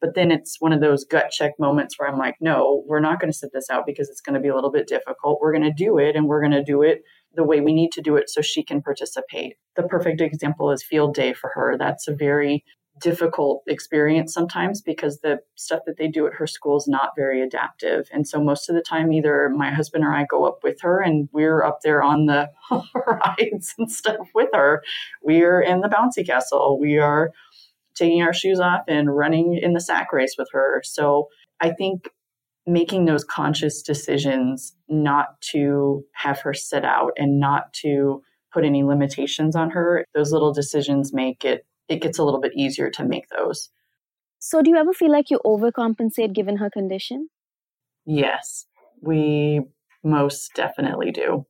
But 0.00 0.14
then 0.14 0.30
it's 0.30 0.60
one 0.60 0.74
of 0.74 0.82
those 0.82 1.04
gut 1.04 1.30
check 1.30 1.52
moments 1.58 1.98
where 1.98 2.06
I'm 2.06 2.18
like, 2.18 2.34
no, 2.40 2.82
we're 2.86 3.00
not 3.00 3.20
going 3.20 3.32
to 3.32 3.38
sit 3.38 3.50
this 3.54 3.70
out 3.70 3.84
because 3.86 4.10
it's 4.10 4.20
going 4.20 4.34
to 4.34 4.40
be 4.40 4.48
a 4.48 4.54
little 4.54 4.72
bit 4.72 4.86
difficult. 4.86 5.38
We're 5.40 5.52
going 5.52 5.64
to 5.64 5.72
do 5.72 5.96
it 5.96 6.16
and 6.16 6.26
we're 6.26 6.42
going 6.42 6.52
to 6.52 6.62
do 6.62 6.82
it 6.82 7.02
the 7.34 7.44
way 7.44 7.60
we 7.60 7.72
need 7.72 7.92
to 7.92 8.02
do 8.02 8.16
it 8.16 8.28
so 8.28 8.42
she 8.42 8.62
can 8.62 8.82
participate. 8.82 9.54
The 9.76 9.84
perfect 9.84 10.20
example 10.20 10.70
is 10.72 10.82
field 10.82 11.14
day 11.14 11.32
for 11.32 11.50
her. 11.54 11.76
That's 11.78 12.06
a 12.06 12.14
very 12.14 12.64
difficult 13.00 13.62
experience 13.66 14.32
sometimes 14.32 14.80
because 14.80 15.20
the 15.20 15.40
stuff 15.56 15.80
that 15.86 15.96
they 15.98 16.06
do 16.06 16.26
at 16.26 16.34
her 16.34 16.46
school 16.46 16.76
is 16.76 16.86
not 16.86 17.10
very 17.16 17.42
adaptive. 17.42 18.08
And 18.12 18.26
so 18.26 18.42
most 18.42 18.68
of 18.68 18.76
the 18.76 18.82
time, 18.82 19.12
either 19.12 19.48
my 19.48 19.72
husband 19.72 20.04
or 20.04 20.12
I 20.12 20.24
go 20.28 20.44
up 20.44 20.60
with 20.62 20.80
her 20.82 21.00
and 21.00 21.28
we're 21.32 21.62
up 21.64 21.80
there 21.82 22.02
on 22.02 22.26
the 22.26 22.50
rides 22.94 23.74
and 23.78 23.90
stuff 23.90 24.28
with 24.34 24.50
her. 24.54 24.82
We're 25.22 25.60
in 25.60 25.80
the 25.80 25.88
bouncy 25.88 26.24
castle. 26.24 26.78
We 26.78 26.98
are 26.98 27.30
taking 27.94 28.22
our 28.22 28.32
shoes 28.32 28.60
off 28.60 28.82
and 28.88 29.14
running 29.14 29.58
in 29.60 29.72
the 29.72 29.80
sack 29.80 30.12
race 30.12 30.34
with 30.38 30.48
her. 30.52 30.82
So 30.84 31.28
I 31.60 31.70
think 31.70 32.10
making 32.66 33.04
those 33.04 33.24
conscious 33.24 33.82
decisions 33.82 34.74
not 34.88 35.40
to 35.40 36.04
have 36.14 36.40
her 36.40 36.54
sit 36.54 36.84
out 36.84 37.12
and 37.16 37.38
not 37.38 37.72
to 37.72 38.22
put 38.52 38.64
any 38.64 38.84
limitations 38.84 39.54
on 39.54 39.70
her, 39.70 40.04
those 40.14 40.32
little 40.32 40.52
decisions 40.52 41.12
make 41.12 41.44
it 41.44 41.66
it 41.88 42.00
gets 42.00 42.18
a 42.18 42.24
little 42.24 42.40
bit 42.40 42.52
easier 42.56 42.90
to 42.90 43.04
make 43.04 43.28
those. 43.28 43.70
So 44.38 44.62
do 44.62 44.70
you 44.70 44.76
ever 44.76 44.92
feel 44.92 45.10
like 45.10 45.30
you 45.30 45.40
overcompensate 45.44 46.34
given 46.34 46.58
her 46.58 46.70
condition? 46.70 47.28
Yes, 48.04 48.66
we 49.00 49.62
most 50.02 50.52
definitely 50.54 51.10
do. 51.10 51.46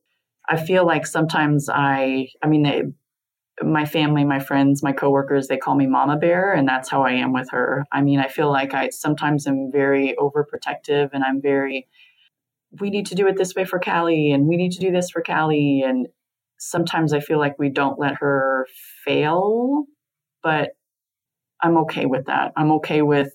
I 0.48 0.56
feel 0.56 0.86
like 0.86 1.06
sometimes 1.06 1.68
I 1.68 2.28
I 2.42 2.48
mean 2.48 2.62
they 2.62 2.82
my 3.62 3.84
family, 3.84 4.24
my 4.24 4.40
friends, 4.40 4.82
my 4.82 4.92
coworkers, 4.92 5.46
they 5.46 5.56
call 5.56 5.76
me 5.76 5.86
Mama 5.86 6.16
Bear, 6.16 6.52
and 6.52 6.66
that's 6.66 6.88
how 6.88 7.02
I 7.04 7.12
am 7.12 7.32
with 7.32 7.50
her. 7.50 7.84
I 7.92 8.02
mean, 8.02 8.18
I 8.18 8.26
feel 8.26 8.50
like 8.50 8.74
I 8.74 8.88
sometimes 8.88 9.46
am 9.46 9.70
very 9.70 10.14
overprotective 10.18 11.10
and 11.12 11.22
I'm 11.22 11.40
very, 11.40 11.86
we 12.80 12.90
need 12.90 13.06
to 13.06 13.14
do 13.14 13.28
it 13.28 13.36
this 13.36 13.54
way 13.54 13.64
for 13.64 13.78
Callie, 13.78 14.32
and 14.32 14.46
we 14.48 14.56
need 14.56 14.72
to 14.72 14.80
do 14.80 14.90
this 14.90 15.10
for 15.10 15.22
Callie. 15.22 15.84
And 15.86 16.08
sometimes 16.58 17.12
I 17.12 17.20
feel 17.20 17.38
like 17.38 17.58
we 17.58 17.68
don't 17.68 17.98
let 17.98 18.16
her 18.16 18.66
fail, 19.04 19.84
but 20.44 20.76
I'm 21.60 21.78
okay 21.78 22.06
with 22.06 22.26
that. 22.26 22.52
I'm 22.56 22.70
okay 22.72 23.02
with, 23.02 23.34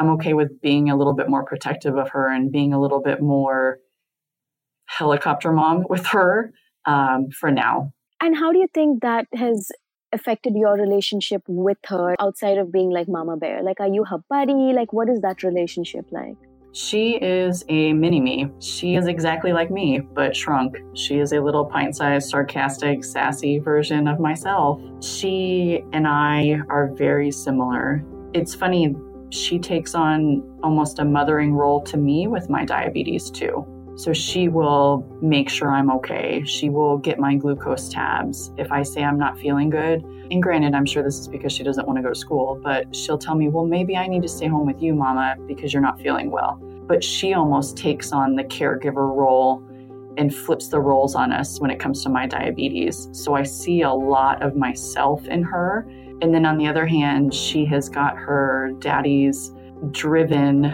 I'm 0.00 0.10
okay 0.12 0.32
with 0.32 0.60
being 0.60 0.90
a 0.90 0.96
little 0.96 1.14
bit 1.14 1.28
more 1.28 1.44
protective 1.44 1.96
of 1.96 2.08
her 2.10 2.28
and 2.28 2.50
being 2.50 2.72
a 2.72 2.80
little 2.80 3.00
bit 3.00 3.22
more 3.22 3.78
helicopter 4.86 5.52
mom 5.52 5.84
with 5.88 6.06
her 6.06 6.52
um, 6.86 7.28
for 7.30 7.52
now 7.52 7.92
and 8.20 8.36
how 8.36 8.52
do 8.52 8.58
you 8.58 8.66
think 8.74 9.02
that 9.02 9.26
has 9.34 9.70
affected 10.12 10.54
your 10.56 10.74
relationship 10.74 11.42
with 11.46 11.78
her 11.86 12.16
outside 12.18 12.58
of 12.58 12.72
being 12.72 12.90
like 12.90 13.08
Mama 13.08 13.36
Bear? 13.36 13.62
Like, 13.62 13.80
are 13.80 13.88
you 13.88 14.04
her 14.04 14.18
buddy? 14.28 14.72
Like, 14.72 14.92
what 14.92 15.08
is 15.08 15.20
that 15.20 15.42
relationship 15.42 16.06
like? 16.10 16.36
She 16.72 17.16
is 17.16 17.64
a 17.68 17.92
mini 17.92 18.20
me. 18.20 18.50
She 18.60 18.94
is 18.94 19.06
exactly 19.06 19.52
like 19.52 19.70
me, 19.70 20.00
but 20.00 20.36
shrunk. 20.36 20.76
She 20.94 21.18
is 21.18 21.32
a 21.32 21.40
little 21.40 21.64
pint 21.64 21.96
sized, 21.96 22.28
sarcastic, 22.28 23.04
sassy 23.04 23.58
version 23.58 24.06
of 24.06 24.20
myself. 24.20 24.80
She 25.02 25.82
and 25.92 26.06
I 26.06 26.60
are 26.68 26.88
very 26.94 27.30
similar. 27.30 28.04
It's 28.34 28.54
funny, 28.54 28.94
she 29.30 29.58
takes 29.58 29.94
on 29.94 30.42
almost 30.62 30.98
a 30.98 31.04
mothering 31.04 31.54
role 31.54 31.82
to 31.82 31.96
me 31.96 32.26
with 32.26 32.48
my 32.48 32.64
diabetes, 32.64 33.30
too. 33.30 33.66
So 33.98 34.12
she 34.12 34.46
will 34.46 35.04
make 35.20 35.48
sure 35.48 35.72
I'm 35.72 35.90
okay. 35.90 36.44
She 36.44 36.70
will 36.70 36.98
get 36.98 37.18
my 37.18 37.34
glucose 37.34 37.88
tabs. 37.88 38.52
If 38.56 38.70
I 38.70 38.84
say 38.84 39.02
I'm 39.02 39.18
not 39.18 39.36
feeling 39.40 39.70
good, 39.70 40.04
and 40.30 40.40
granted, 40.40 40.72
I'm 40.72 40.86
sure 40.86 41.02
this 41.02 41.18
is 41.18 41.26
because 41.26 41.52
she 41.52 41.64
doesn't 41.64 41.84
want 41.84 41.96
to 41.96 42.02
go 42.02 42.10
to 42.10 42.14
school, 42.14 42.60
but 42.62 42.94
she'll 42.94 43.18
tell 43.18 43.34
me, 43.34 43.48
well, 43.48 43.66
maybe 43.66 43.96
I 43.96 44.06
need 44.06 44.22
to 44.22 44.28
stay 44.28 44.46
home 44.46 44.68
with 44.68 44.80
you, 44.80 44.94
mama, 44.94 45.34
because 45.48 45.72
you're 45.72 45.82
not 45.82 46.00
feeling 46.00 46.30
well. 46.30 46.60
But 46.86 47.02
she 47.02 47.34
almost 47.34 47.76
takes 47.76 48.12
on 48.12 48.36
the 48.36 48.44
caregiver 48.44 49.12
role 49.12 49.64
and 50.16 50.32
flips 50.32 50.68
the 50.68 50.78
roles 50.78 51.16
on 51.16 51.32
us 51.32 51.60
when 51.60 51.72
it 51.72 51.80
comes 51.80 52.04
to 52.04 52.08
my 52.08 52.24
diabetes. 52.28 53.08
So 53.10 53.34
I 53.34 53.42
see 53.42 53.82
a 53.82 53.92
lot 53.92 54.44
of 54.44 54.54
myself 54.54 55.26
in 55.26 55.42
her. 55.42 55.88
And 56.22 56.32
then 56.32 56.46
on 56.46 56.56
the 56.56 56.68
other 56.68 56.86
hand, 56.86 57.34
she 57.34 57.64
has 57.64 57.88
got 57.88 58.16
her 58.16 58.70
daddy's 58.78 59.52
driven, 59.90 60.72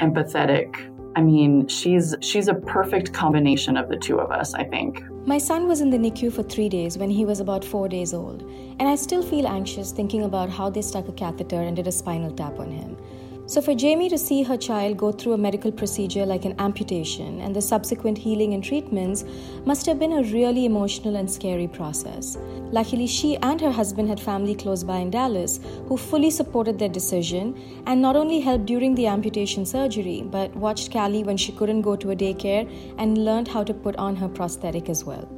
empathetic 0.00 0.90
I 1.16 1.22
mean, 1.22 1.68
she's 1.68 2.14
she's 2.20 2.48
a 2.48 2.54
perfect 2.54 3.12
combination 3.12 3.76
of 3.76 3.88
the 3.88 3.96
two 3.96 4.18
of 4.18 4.30
us, 4.30 4.52
I 4.54 4.64
think. 4.64 5.02
My 5.26 5.38
son 5.38 5.68
was 5.68 5.80
in 5.80 5.90
the 5.90 5.96
NICU 5.96 6.32
for 6.32 6.42
3 6.42 6.68
days 6.68 6.98
when 6.98 7.10
he 7.10 7.24
was 7.24 7.40
about 7.40 7.64
4 7.64 7.88
days 7.88 8.12
old, 8.12 8.42
and 8.78 8.88
I 8.88 8.96
still 8.96 9.22
feel 9.22 9.46
anxious 9.46 9.92
thinking 9.92 10.24
about 10.24 10.50
how 10.50 10.70
they 10.70 10.82
stuck 10.82 11.08
a 11.08 11.12
catheter 11.12 11.60
and 11.60 11.76
did 11.76 11.86
a 11.86 11.92
spinal 11.92 12.32
tap 12.32 12.58
on 12.58 12.70
him. 12.70 12.96
So, 13.46 13.60
for 13.60 13.74
Jamie 13.74 14.08
to 14.08 14.16
see 14.16 14.42
her 14.42 14.56
child 14.56 14.96
go 14.96 15.12
through 15.12 15.34
a 15.34 15.38
medical 15.38 15.70
procedure 15.70 16.24
like 16.24 16.46
an 16.46 16.58
amputation 16.58 17.42
and 17.42 17.54
the 17.54 17.60
subsequent 17.60 18.16
healing 18.16 18.54
and 18.54 18.64
treatments 18.64 19.22
must 19.66 19.84
have 19.84 19.98
been 19.98 20.14
a 20.14 20.22
really 20.22 20.64
emotional 20.64 21.16
and 21.16 21.30
scary 21.30 21.68
process. 21.68 22.38
Luckily, 22.72 23.06
she 23.06 23.36
and 23.36 23.60
her 23.60 23.70
husband 23.70 24.08
had 24.08 24.18
family 24.18 24.54
close 24.54 24.82
by 24.82 24.96
in 24.96 25.10
Dallas 25.10 25.60
who 25.88 25.98
fully 25.98 26.30
supported 26.30 26.78
their 26.78 26.88
decision 26.88 27.54
and 27.86 28.00
not 28.00 28.16
only 28.16 28.40
helped 28.40 28.64
during 28.64 28.94
the 28.94 29.06
amputation 29.06 29.66
surgery, 29.66 30.22
but 30.22 30.56
watched 30.56 30.90
Callie 30.90 31.22
when 31.22 31.36
she 31.36 31.52
couldn't 31.52 31.82
go 31.82 31.96
to 31.96 32.12
a 32.12 32.16
daycare 32.16 32.66
and 32.96 33.26
learned 33.26 33.48
how 33.48 33.62
to 33.62 33.74
put 33.74 33.94
on 33.96 34.16
her 34.16 34.28
prosthetic 34.28 34.88
as 34.88 35.04
well 35.04 35.28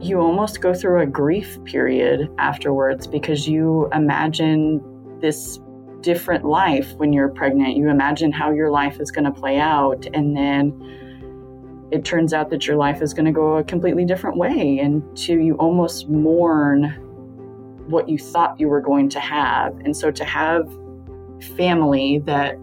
you 0.00 0.20
almost 0.20 0.60
go 0.60 0.74
through 0.74 1.00
a 1.00 1.06
grief 1.06 1.58
period 1.64 2.28
afterwards 2.36 3.06
because 3.06 3.48
you 3.48 3.88
imagine 3.92 4.82
this 5.20 5.58
different 6.04 6.44
life 6.44 6.92
when 6.96 7.12
you're 7.12 7.30
pregnant. 7.30 7.76
You 7.76 7.88
imagine 7.88 8.30
how 8.30 8.52
your 8.52 8.70
life 8.70 9.00
is 9.00 9.10
going 9.10 9.24
to 9.24 9.32
play 9.32 9.58
out, 9.58 10.06
and 10.12 10.36
then 10.36 11.88
it 11.90 12.04
turns 12.04 12.32
out 12.34 12.50
that 12.50 12.66
your 12.66 12.76
life 12.76 13.00
is 13.00 13.14
going 13.14 13.24
to 13.24 13.32
go 13.32 13.56
a 13.56 13.64
completely 13.64 14.04
different 14.04 14.36
way. 14.36 14.78
And 14.78 15.02
to 15.18 15.40
you 15.40 15.54
almost 15.54 16.08
mourn 16.08 16.84
what 17.88 18.08
you 18.08 18.18
thought 18.18 18.60
you 18.60 18.68
were 18.68 18.80
going 18.80 19.08
to 19.10 19.20
have. 19.20 19.72
And 19.80 19.96
so 19.96 20.10
to 20.10 20.24
have 20.24 20.66
family 21.56 22.18
that 22.26 22.56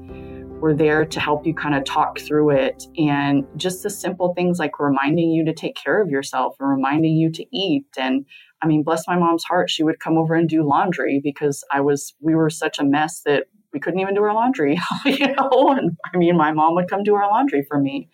were 0.61 0.73
there 0.73 1.05
to 1.05 1.19
help 1.19 1.45
you 1.45 1.53
kind 1.53 1.75
of 1.75 1.83
talk 1.83 2.19
through 2.19 2.51
it 2.51 2.83
and 2.97 3.45
just 3.57 3.83
the 3.83 3.89
simple 3.89 4.33
things 4.33 4.59
like 4.59 4.79
reminding 4.79 5.31
you 5.31 5.43
to 5.43 5.53
take 5.53 5.75
care 5.75 6.01
of 6.01 6.09
yourself 6.09 6.55
and 6.59 6.69
reminding 6.69 7.15
you 7.15 7.31
to 7.31 7.45
eat 7.51 7.87
and 7.97 8.25
I 8.61 8.67
mean, 8.67 8.83
bless 8.83 9.07
my 9.07 9.17
mom's 9.17 9.43
heart, 9.43 9.69
she 9.69 9.83
would 9.83 9.99
come 9.99 10.17
over 10.17 10.35
and 10.35 10.47
do 10.47 10.63
laundry 10.63 11.19
because 11.23 11.63
I 11.71 11.81
was, 11.81 12.13
we 12.21 12.35
were 12.35 12.49
such 12.49 12.77
a 12.77 12.83
mess 12.83 13.21
that 13.25 13.45
we 13.73 13.79
couldn't 13.79 13.99
even 13.99 14.13
do 14.13 14.21
our 14.21 14.33
laundry, 14.33 14.79
you 15.05 15.27
know? 15.27 15.75
And 15.75 15.97
I 16.13 16.17
mean, 16.17 16.37
my 16.37 16.51
mom 16.51 16.75
would 16.75 16.89
come 16.89 17.03
do 17.03 17.15
our 17.15 17.27
laundry 17.27 17.65
for 17.67 17.79
me. 17.79 18.09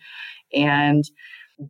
And 0.54 1.04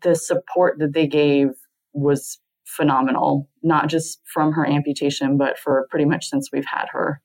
the 0.02 0.14
support 0.14 0.78
that 0.78 0.92
they 0.92 1.06
gave 1.06 1.48
was 1.92 2.38
phenomenal, 2.66 3.48
not 3.62 3.88
just 3.88 4.20
from 4.32 4.52
her 4.52 4.66
amputation, 4.66 5.36
but 5.36 5.58
for 5.58 5.88
pretty 5.90 6.04
much 6.04 6.26
since 6.26 6.50
we've 6.52 6.66
had 6.66 6.86
her. 6.92 7.20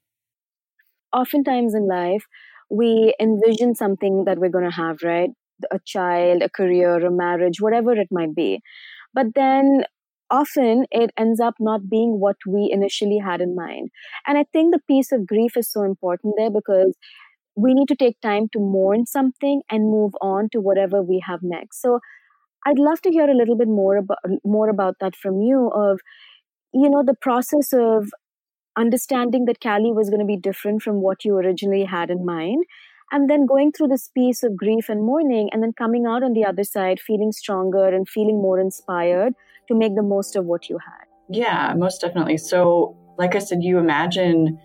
Oftentimes 1.12 1.75
in 1.75 1.88
life, 1.88 2.25
we 2.70 3.13
envision 3.20 3.75
something 3.75 4.25
that 4.25 4.38
we're 4.39 4.50
going 4.50 4.70
to 4.70 4.75
have, 4.75 4.98
right? 5.03 5.29
A 5.72 5.79
child, 5.86 6.41
a 6.41 6.50
career, 6.50 7.05
a 7.05 7.12
marriage, 7.12 7.62
whatever 7.62 7.93
it 7.93 8.08
might 8.12 8.36
be. 8.36 8.62
But 9.13 9.27
then 9.36 9.84
often 10.29 10.86
it 10.91 11.12
ends 11.17 11.39
up 11.39 11.55
not 11.60 11.89
being 11.89 12.20
what 12.20 12.38
we 12.48 12.70
initially 12.72 13.20
had 13.20 13.41
in 13.41 13.55
mind. 13.55 13.89
And 14.27 14.38
I 14.38 14.46
think 14.51 14.74
the 14.74 14.82
piece 14.88 15.12
of 15.12 15.27
grief 15.27 15.55
is 15.58 15.72
so 15.72 15.84
important 15.84 16.36
there 16.38 16.50
because 16.51 16.96
we 17.55 17.74
need 17.74 17.88
to 17.89 17.96
take 17.96 18.20
time 18.22 18.48
to 18.53 18.60
mourn 18.60 19.05
something 19.05 19.62
and 19.70 19.91
move 19.91 20.13
on 20.22 20.50
to 20.51 20.60
whatever 20.62 21.01
we 21.03 21.24
have 21.27 21.39
next. 21.43 21.82
So 21.82 22.00
I'd 22.65 22.79
love 22.79 23.01
to 23.03 23.12
hear 23.12 23.29
a 23.29 23.36
little 23.36 23.58
bit 23.58 23.67
more 23.67 23.98
about 23.98 24.20
more 24.46 24.70
about 24.70 24.96
that 25.01 25.15
from 25.15 25.41
you 25.41 25.70
of 25.75 26.00
you 26.74 26.89
know 26.89 27.03
the 27.05 27.15
process 27.15 27.74
of 27.74 28.10
understanding 28.77 29.46
that 29.46 29.62
Callie 29.62 29.92
was 29.92 30.10
going 30.10 30.20
to 30.20 30.25
be 30.25 30.38
different 30.38 30.82
from 30.82 31.01
what 31.01 31.24
you 31.24 31.36
originally 31.36 31.86
had 31.86 32.10
in 32.10 32.25
mind 32.25 32.63
and 33.12 33.30
then 33.30 33.46
going 33.46 33.72
through 33.72 33.88
this 33.88 34.10
piece 34.10 34.42
of 34.44 34.58
grief 34.58 34.89
and 34.89 35.03
mourning 35.03 35.50
and 35.51 35.62
then 35.62 35.72
coming 35.74 36.06
out 36.08 36.24
on 36.24 36.34
the 36.34 36.44
other 36.44 36.63
side 36.63 37.00
feeling 37.00 37.32
stronger 37.32 37.88
and 37.88 38.10
feeling 38.10 38.42
more 38.42 38.60
inspired 38.60 39.34
to 39.68 39.75
make 39.75 39.96
the 39.96 40.01
most 40.01 40.36
of 40.36 40.46
what 40.46 40.68
you 40.68 40.80
had. 40.80 41.06
Yeah, 41.30 41.74
most 41.77 42.01
definitely. 42.01 42.38
So, 42.38 42.98
like 43.18 43.36
I 43.36 43.39
said, 43.39 43.63
you 43.63 43.77
imagine 43.77 44.60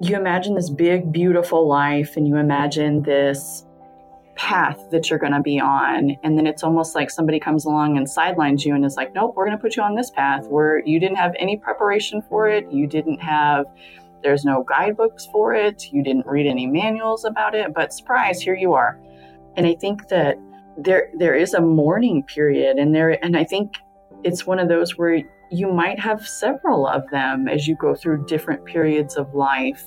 you 0.00 0.16
imagine 0.16 0.54
this 0.54 0.70
big 0.70 1.12
beautiful 1.12 1.66
life 1.66 2.16
and 2.16 2.28
you 2.28 2.36
imagine 2.36 3.02
this 3.02 3.64
path 4.36 4.78
that 4.90 5.08
you're 5.08 5.18
going 5.18 5.32
to 5.32 5.40
be 5.40 5.60
on. 5.60 6.16
And 6.22 6.36
then 6.36 6.46
it's 6.46 6.62
almost 6.62 6.94
like 6.94 7.10
somebody 7.10 7.38
comes 7.38 7.64
along 7.64 7.96
and 7.96 8.08
sidelines 8.08 8.64
you 8.64 8.74
and 8.74 8.84
is 8.84 8.96
like 8.96 9.14
nope 9.14 9.34
we're 9.36 9.46
going 9.46 9.56
to 9.56 9.62
put 9.62 9.76
you 9.76 9.82
on 9.82 9.94
this 9.94 10.10
path 10.10 10.46
where 10.48 10.84
you 10.84 10.98
didn't 10.98 11.16
have 11.16 11.34
any 11.38 11.56
preparation 11.56 12.22
for 12.22 12.48
it. 12.48 12.70
You 12.70 12.86
didn't 12.86 13.20
have 13.20 13.66
there's 14.22 14.44
no 14.44 14.64
guidebooks 14.64 15.26
for 15.26 15.54
it. 15.54 15.92
You 15.92 16.02
didn't 16.02 16.26
read 16.26 16.46
any 16.46 16.66
manuals 16.66 17.24
about 17.24 17.54
it. 17.54 17.74
But 17.74 17.92
surprise 17.92 18.40
here 18.40 18.56
you 18.56 18.72
are. 18.72 19.00
And 19.56 19.66
i 19.66 19.74
think 19.74 20.08
that 20.08 20.36
there 20.76 21.10
there 21.16 21.34
is 21.34 21.54
a 21.54 21.60
mourning 21.60 22.22
period 22.24 22.78
and 22.78 22.94
there. 22.94 23.24
And 23.24 23.36
i 23.36 23.44
think 23.44 23.74
it's 24.24 24.46
one 24.46 24.58
of 24.58 24.68
those 24.68 24.96
where 24.98 25.22
you 25.50 25.70
might 25.70 26.00
have 26.00 26.26
several 26.26 26.86
of 26.86 27.08
them 27.10 27.46
as 27.46 27.68
you 27.68 27.76
go 27.76 27.94
through 27.94 28.24
different 28.24 28.64
periods 28.64 29.16
of 29.16 29.34
life. 29.34 29.84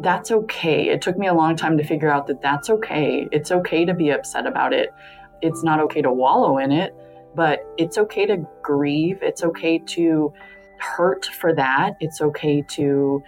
That's 0.00 0.30
okay. 0.30 0.88
It 0.88 1.02
took 1.02 1.18
me 1.18 1.26
a 1.26 1.34
long 1.34 1.56
time 1.56 1.76
to 1.76 1.84
figure 1.84 2.10
out 2.10 2.26
that 2.28 2.40
that's 2.40 2.70
okay. 2.70 3.28
It's 3.32 3.50
okay 3.50 3.84
to 3.84 3.92
be 3.92 4.10
upset 4.10 4.46
about 4.46 4.72
it. 4.72 4.94
It's 5.42 5.62
not 5.62 5.80
okay 5.80 6.00
to 6.02 6.12
wallow 6.12 6.58
in 6.58 6.72
it, 6.72 6.94
but 7.34 7.60
it's 7.76 7.98
okay 7.98 8.24
to 8.26 8.46
grieve. 8.62 9.18
It's 9.22 9.42
okay 9.42 9.78
to 9.78 10.32
hurt 10.78 11.26
for 11.26 11.54
that. 11.54 11.96
It's 12.00 12.20
okay 12.22 12.62
to 12.62 13.22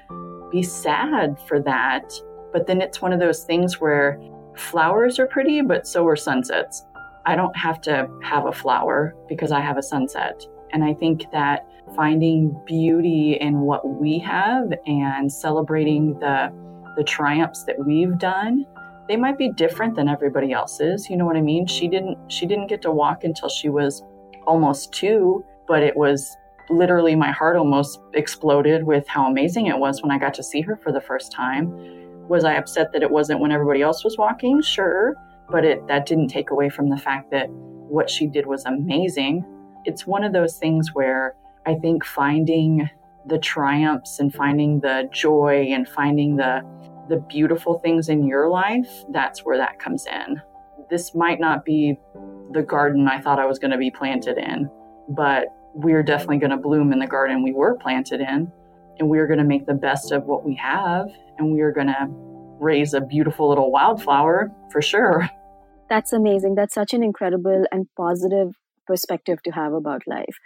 be 0.50 0.62
sad 0.62 1.38
for 1.46 1.60
that. 1.60 2.10
But 2.52 2.66
then 2.66 2.80
it's 2.80 3.02
one 3.02 3.12
of 3.12 3.20
those 3.20 3.44
things 3.44 3.80
where 3.80 4.18
flowers 4.56 5.18
are 5.18 5.26
pretty, 5.26 5.60
but 5.60 5.86
so 5.86 6.06
are 6.06 6.16
sunsets. 6.16 6.84
I 7.26 7.36
don't 7.36 7.56
have 7.56 7.80
to 7.82 8.08
have 8.22 8.46
a 8.46 8.52
flower 8.52 9.14
because 9.28 9.52
I 9.52 9.60
have 9.60 9.76
a 9.76 9.82
sunset. 9.82 10.42
And 10.72 10.82
I 10.82 10.94
think 10.94 11.30
that 11.32 11.66
finding 11.94 12.58
beauty 12.64 13.36
in 13.40 13.60
what 13.60 13.86
we 13.86 14.18
have 14.20 14.72
and 14.86 15.30
celebrating 15.30 16.18
the 16.18 16.52
the 16.96 17.04
triumphs 17.04 17.64
that 17.64 17.78
we've 17.78 18.18
done, 18.18 18.66
they 19.08 19.16
might 19.16 19.38
be 19.38 19.50
different 19.50 19.96
than 19.96 20.08
everybody 20.08 20.52
else's. 20.52 21.08
You 21.10 21.16
know 21.16 21.24
what 21.24 21.36
I 21.36 21.40
mean? 21.40 21.66
She 21.66 21.88
didn't 21.88 22.18
she 22.28 22.46
didn't 22.46 22.68
get 22.68 22.82
to 22.82 22.90
walk 22.90 23.24
until 23.24 23.48
she 23.48 23.68
was 23.68 24.02
almost 24.46 24.92
2, 24.92 25.44
but 25.68 25.82
it 25.82 25.96
was 25.96 26.36
literally 26.70 27.16
my 27.16 27.30
heart 27.30 27.56
almost 27.56 28.00
exploded 28.14 28.84
with 28.84 29.06
how 29.08 29.26
amazing 29.26 29.66
it 29.66 29.78
was 29.78 30.02
when 30.02 30.10
I 30.10 30.18
got 30.18 30.34
to 30.34 30.42
see 30.42 30.60
her 30.62 30.76
for 30.76 30.92
the 30.92 31.00
first 31.00 31.32
time. 31.32 31.72
Was 32.28 32.44
I 32.44 32.54
upset 32.54 32.92
that 32.92 33.02
it 33.02 33.10
wasn't 33.10 33.40
when 33.40 33.52
everybody 33.52 33.82
else 33.82 34.04
was 34.04 34.16
walking? 34.16 34.62
Sure 34.62 35.14
but 35.52 35.64
it 35.64 35.86
that 35.86 36.06
didn't 36.06 36.28
take 36.28 36.50
away 36.50 36.68
from 36.68 36.88
the 36.88 36.96
fact 36.96 37.30
that 37.30 37.48
what 37.50 38.10
she 38.10 38.26
did 38.26 38.46
was 38.46 38.64
amazing. 38.64 39.44
It's 39.84 40.06
one 40.06 40.24
of 40.24 40.32
those 40.32 40.56
things 40.56 40.94
where 40.94 41.36
I 41.66 41.74
think 41.74 42.04
finding 42.04 42.88
the 43.26 43.38
triumphs 43.38 44.18
and 44.18 44.34
finding 44.34 44.80
the 44.80 45.08
joy 45.12 45.66
and 45.70 45.88
finding 45.88 46.36
the 46.36 46.62
the 47.08 47.16
beautiful 47.28 47.78
things 47.80 48.08
in 48.08 48.26
your 48.26 48.48
life, 48.48 48.88
that's 49.10 49.44
where 49.44 49.58
that 49.58 49.78
comes 49.78 50.06
in. 50.06 50.40
This 50.88 51.14
might 51.14 51.40
not 51.40 51.64
be 51.64 51.98
the 52.52 52.62
garden 52.62 53.08
I 53.08 53.20
thought 53.20 53.38
I 53.38 53.46
was 53.46 53.58
going 53.58 53.72
to 53.72 53.76
be 53.76 53.90
planted 53.90 54.38
in, 54.38 54.70
but 55.08 55.46
we're 55.74 56.02
definitely 56.02 56.38
going 56.38 56.50
to 56.50 56.56
bloom 56.56 56.92
in 56.92 57.00
the 57.00 57.06
garden 57.06 57.42
we 57.42 57.52
were 57.52 57.74
planted 57.74 58.20
in, 58.20 58.50
and 58.98 59.08
we're 59.08 59.26
going 59.26 59.40
to 59.40 59.44
make 59.44 59.66
the 59.66 59.74
best 59.74 60.12
of 60.12 60.24
what 60.24 60.44
we 60.44 60.54
have, 60.54 61.08
and 61.38 61.52
we 61.52 61.60
are 61.60 61.72
going 61.72 61.88
to 61.88 62.06
raise 62.60 62.94
a 62.94 63.00
beautiful 63.00 63.48
little 63.48 63.70
wildflower 63.72 64.50
for 64.70 64.80
sure. 64.80 65.28
That's 65.88 66.12
amazing. 66.12 66.54
That's 66.54 66.74
such 66.74 66.94
an 66.94 67.02
incredible 67.02 67.64
and 67.72 67.86
positive 67.96 68.54
perspective 68.86 69.42
to 69.42 69.50
have 69.50 69.72
about 69.72 70.02
life. 70.06 70.36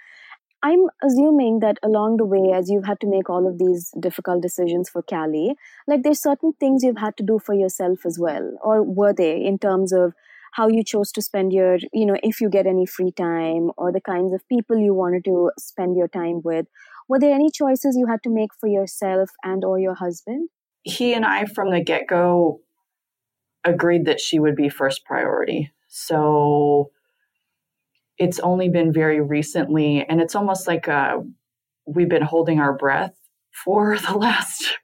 I'm 0.63 0.87
assuming 1.03 1.61
that 1.61 1.79
along 1.83 2.17
the 2.17 2.25
way, 2.25 2.53
as 2.53 2.71
you've 2.71 2.87
had 2.87 3.01
to 3.01 3.07
make 3.07 3.29
all 3.31 3.47
of 3.47 3.59
these 3.59 3.93
difficult 4.01 4.43
decisions 4.43 4.89
for 4.89 5.03
Callie, 5.03 5.55
like 5.87 6.03
there's 6.03 6.21
certain 6.21 6.55
things 6.59 6.83
you've 6.83 6.99
had 6.99 7.17
to 7.19 7.23
do 7.23 7.39
for 7.39 7.55
yourself 7.55 8.07
as 8.07 8.19
well, 8.19 8.57
or 8.63 8.83
were 8.83 9.13
they 9.13 9.37
in 9.45 9.59
terms 9.59 9.93
of 9.93 10.15
how 10.53 10.69
you 10.69 10.83
chose 10.83 11.13
to 11.13 11.21
spend 11.21 11.53
your, 11.53 11.77
you 11.93 12.07
know, 12.07 12.17
if 12.23 12.41
you 12.41 12.49
get 12.49 12.67
any 12.67 12.87
free 12.87 13.13
time, 13.13 13.71
or 13.77 13.93
the 13.93 14.01
kinds 14.01 14.33
of 14.33 14.49
people 14.49 14.79
you 14.79 14.95
wanted 14.95 15.25
to 15.27 15.51
spend 15.59 15.97
your 15.97 16.09
time 16.09 16.41
with? 16.43 16.67
Were 17.09 17.21
there 17.21 17.35
any 17.35 17.51
choices 17.51 17.97
you 17.97 18.07
had 18.07 18.23
to 18.23 18.31
make 18.31 18.51
for 18.59 18.67
yourself 18.67 19.31
and 19.45 19.65
or 19.65 19.79
your 19.79 19.95
husband? 19.95 20.49
He 20.83 21.13
and 21.13 21.25
I, 21.25 21.45
from 21.45 21.71
the 21.71 21.83
get 21.83 22.07
go, 22.07 22.61
agreed 23.65 24.07
that 24.07 24.21
she 24.21 24.39
would 24.39 24.57
be 24.57 24.69
first 24.69 25.05
priority. 25.05 25.73
So 25.89 26.91
it's 28.19 28.39
only 28.41 28.69
been 28.69 28.93
very 28.93 29.21
recently, 29.21 30.05
and 30.09 30.21
it's 30.21 30.35
almost 30.35 30.67
like 30.67 30.89
uh, 30.89 31.19
we've 31.87 32.09
been 32.09 32.23
holding 32.23 32.61
our 32.61 32.77
breath 32.77 33.15
for 33.65 33.99
the 34.09 34.15
last, 34.15 34.79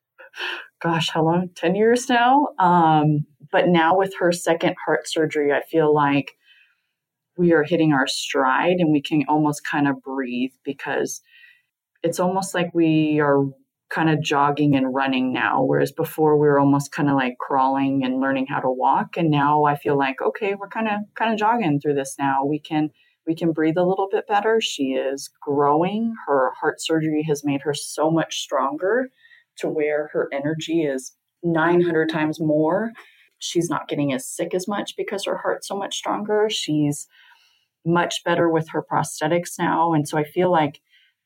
gosh, 0.82 1.08
how 1.10 1.24
long? 1.24 1.50
10 1.56 1.74
years 1.74 2.08
now. 2.08 2.48
Um, 2.58 3.26
but 3.50 3.68
now 3.68 3.96
with 3.96 4.14
her 4.18 4.32
second 4.32 4.74
heart 4.84 5.08
surgery, 5.08 5.52
I 5.52 5.62
feel 5.62 5.94
like 5.94 6.32
we 7.36 7.52
are 7.52 7.64
hitting 7.64 7.92
our 7.92 8.06
stride 8.06 8.76
and 8.78 8.92
we 8.92 9.02
can 9.02 9.24
almost 9.28 9.62
kind 9.68 9.88
of 9.88 10.02
breathe 10.02 10.52
because 10.64 11.20
it's 12.02 12.20
almost 12.20 12.54
like 12.54 12.70
we 12.74 13.20
are 13.20 13.44
kind 13.90 14.08
of 14.10 14.22
jogging 14.22 14.74
and 14.74 14.94
running 14.94 15.32
now 15.32 15.62
whereas 15.62 15.92
before 15.92 16.38
we 16.38 16.46
were 16.46 16.58
almost 16.58 16.92
kind 16.92 17.10
of 17.10 17.14
like 17.14 17.36
crawling 17.38 18.02
and 18.04 18.20
learning 18.20 18.46
how 18.46 18.58
to 18.58 18.70
walk 18.70 19.18
and 19.18 19.30
now 19.30 19.64
i 19.64 19.76
feel 19.76 19.98
like 19.98 20.16
okay 20.22 20.54
we're 20.54 20.68
kind 20.68 20.88
of 20.88 21.00
kind 21.14 21.30
of 21.30 21.38
jogging 21.38 21.78
through 21.78 21.92
this 21.92 22.16
now 22.18 22.42
we 22.42 22.58
can 22.58 22.88
we 23.26 23.34
can 23.34 23.52
breathe 23.52 23.76
a 23.76 23.84
little 23.84 24.08
bit 24.10 24.26
better. 24.26 24.60
She 24.60 24.92
is 24.92 25.30
growing. 25.40 26.14
Her 26.26 26.52
heart 26.60 26.80
surgery 26.80 27.24
has 27.28 27.44
made 27.44 27.62
her 27.62 27.74
so 27.74 28.10
much 28.10 28.40
stronger 28.40 29.08
to 29.58 29.68
where 29.68 30.08
her 30.12 30.28
energy 30.32 30.82
is 30.82 31.12
900 31.42 32.08
times 32.08 32.40
more. 32.40 32.92
She's 33.38 33.68
not 33.68 33.88
getting 33.88 34.12
as 34.12 34.26
sick 34.26 34.54
as 34.54 34.68
much 34.68 34.96
because 34.96 35.24
her 35.24 35.38
heart's 35.38 35.68
so 35.68 35.76
much 35.76 35.96
stronger. 35.96 36.48
She's 36.50 37.08
much 37.84 38.22
better 38.24 38.48
with 38.48 38.68
her 38.70 38.82
prosthetics 38.82 39.58
now. 39.58 39.92
And 39.92 40.08
so 40.08 40.16
i 40.16 40.24
feel 40.24 40.50
like 40.50 40.80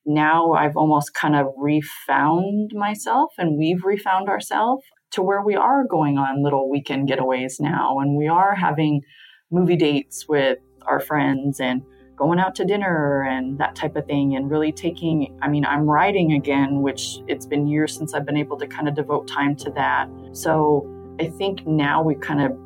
now 0.07 0.53
I've 0.53 0.77
almost 0.77 1.15
kind 1.15 1.37
of 1.37 1.49
refound 1.59 2.71
myself 2.75 3.33
and 3.39 3.59
we've 3.59 3.85
refound 3.85 4.29
ourselves 4.29 4.85
to 5.13 5.23
where 5.23 5.43
we 5.43 5.57
are 5.57 5.85
going 5.85 6.17
on 6.17 6.43
little 6.43 6.71
weekend 6.71 7.09
getaways 7.09 7.61
now. 7.61 7.99
And 7.99 8.17
we 8.17 8.29
are 8.29 8.55
having 8.55 9.03
movie 9.51 9.77
dates 9.77 10.27
with 10.29 10.59
our 10.87 11.01
friends 11.01 11.61
and 11.61 11.83
going 12.17 12.39
out 12.39 12.55
to 12.55 12.65
dinner 12.65 13.23
and 13.25 13.59
that 13.59 13.75
type 13.75 13.95
of 13.95 14.07
thing 14.07 14.37
and 14.37 14.51
really 14.51 14.73
taking 14.73 15.39
I 15.43 15.49
mean 15.49 15.67
I'm 15.67 15.83
writing 15.83 16.33
again 16.33 16.81
which 16.81 17.19
it's 17.29 17.45
been 17.45 17.67
years 17.67 17.95
since 17.95 18.15
I've 18.15 18.25
been 18.25 18.39
able 18.39 18.57
to 18.57 18.67
kind 18.67 18.89
of 18.89 18.95
devote 18.95 19.29
time 19.29 19.55
to 19.57 19.71
that. 19.73 20.09
So 20.33 20.91
I 21.21 21.29
think 21.29 21.67
now 21.67 22.03
we 22.03 22.15
kind 22.15 22.41
of 22.41 22.59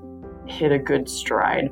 hit 0.49 0.73
a 0.73 0.79
good 0.79 1.09
stride. 1.09 1.71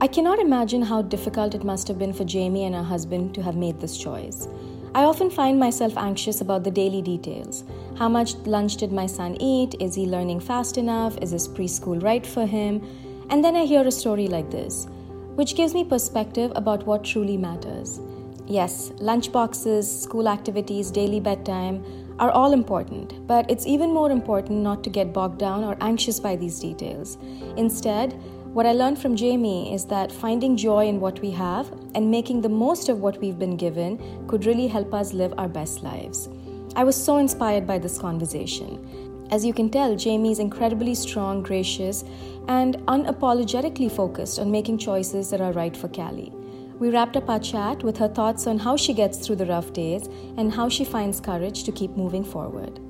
I 0.00 0.06
cannot 0.06 0.38
imagine 0.38 0.82
how 0.82 1.02
difficult 1.02 1.54
it 1.54 1.62
must 1.62 1.86
have 1.88 1.98
been 1.98 2.12
for 2.12 2.24
Jamie 2.24 2.64
and 2.64 2.74
her 2.74 2.82
husband 2.82 3.34
to 3.34 3.42
have 3.42 3.56
made 3.56 3.80
this 3.80 3.98
choice. 3.98 4.48
I 4.94 5.04
often 5.04 5.30
find 5.30 5.58
myself 5.58 5.96
anxious 5.96 6.40
about 6.40 6.64
the 6.64 6.70
daily 6.70 7.02
details. 7.02 7.64
How 7.96 8.08
much 8.08 8.34
lunch 8.46 8.76
did 8.76 8.92
my 8.92 9.06
son 9.06 9.36
eat? 9.40 9.74
Is 9.78 9.94
he 9.94 10.06
learning 10.06 10.40
fast 10.40 10.78
enough? 10.78 11.18
Is 11.18 11.30
his 11.30 11.46
preschool 11.46 12.02
right 12.02 12.26
for 12.26 12.46
him? 12.46 12.82
And 13.28 13.44
then 13.44 13.54
I 13.54 13.66
hear 13.66 13.86
a 13.86 13.92
story 13.92 14.26
like 14.26 14.50
this, 14.50 14.88
which 15.34 15.56
gives 15.56 15.74
me 15.74 15.84
perspective 15.84 16.52
about 16.54 16.86
what 16.86 17.04
truly 17.04 17.36
matters. 17.36 18.00
Yes, 18.46 18.90
lunchboxes, 18.96 19.84
school 19.84 20.28
activities, 20.28 20.90
daily 20.90 21.20
bedtime 21.20 21.84
are 22.18 22.30
all 22.30 22.52
important, 22.52 23.26
but 23.26 23.50
it's 23.50 23.66
even 23.66 23.94
more 23.94 24.10
important 24.10 24.60
not 24.60 24.82
to 24.84 24.90
get 24.90 25.12
bogged 25.12 25.38
down 25.38 25.64
or 25.64 25.76
anxious 25.80 26.20
by 26.20 26.36
these 26.36 26.58
details. 26.58 27.16
Instead, 27.56 28.12
what 28.52 28.66
I 28.66 28.72
learned 28.72 28.98
from 28.98 29.14
Jamie 29.14 29.72
is 29.72 29.86
that 29.86 30.10
finding 30.10 30.56
joy 30.56 30.88
in 30.88 30.98
what 30.98 31.20
we 31.20 31.30
have 31.30 31.72
and 31.94 32.10
making 32.10 32.40
the 32.40 32.48
most 32.48 32.88
of 32.88 32.98
what 32.98 33.20
we've 33.20 33.38
been 33.38 33.56
given 33.56 34.26
could 34.26 34.44
really 34.44 34.66
help 34.66 34.92
us 34.92 35.12
live 35.12 35.32
our 35.38 35.48
best 35.48 35.84
lives. 35.84 36.28
I 36.74 36.82
was 36.82 36.96
so 36.96 37.18
inspired 37.18 37.66
by 37.66 37.78
this 37.78 37.98
conversation. 37.98 39.09
As 39.30 39.44
you 39.44 39.52
can 39.54 39.70
tell, 39.70 39.94
Jamie 39.94 40.32
is 40.32 40.40
incredibly 40.40 40.92
strong, 40.96 41.40
gracious, 41.40 42.02
and 42.48 42.76
unapologetically 42.88 43.90
focused 43.90 44.40
on 44.40 44.50
making 44.50 44.78
choices 44.78 45.30
that 45.30 45.40
are 45.40 45.52
right 45.52 45.76
for 45.76 45.86
Callie. 45.86 46.32
We 46.80 46.90
wrapped 46.90 47.16
up 47.16 47.30
our 47.30 47.38
chat 47.38 47.84
with 47.84 47.96
her 47.98 48.08
thoughts 48.08 48.48
on 48.48 48.58
how 48.58 48.76
she 48.76 48.92
gets 48.92 49.24
through 49.24 49.36
the 49.36 49.46
rough 49.46 49.72
days 49.72 50.08
and 50.36 50.52
how 50.52 50.68
she 50.68 50.84
finds 50.84 51.20
courage 51.20 51.62
to 51.62 51.70
keep 51.70 51.92
moving 51.92 52.24
forward. 52.24 52.80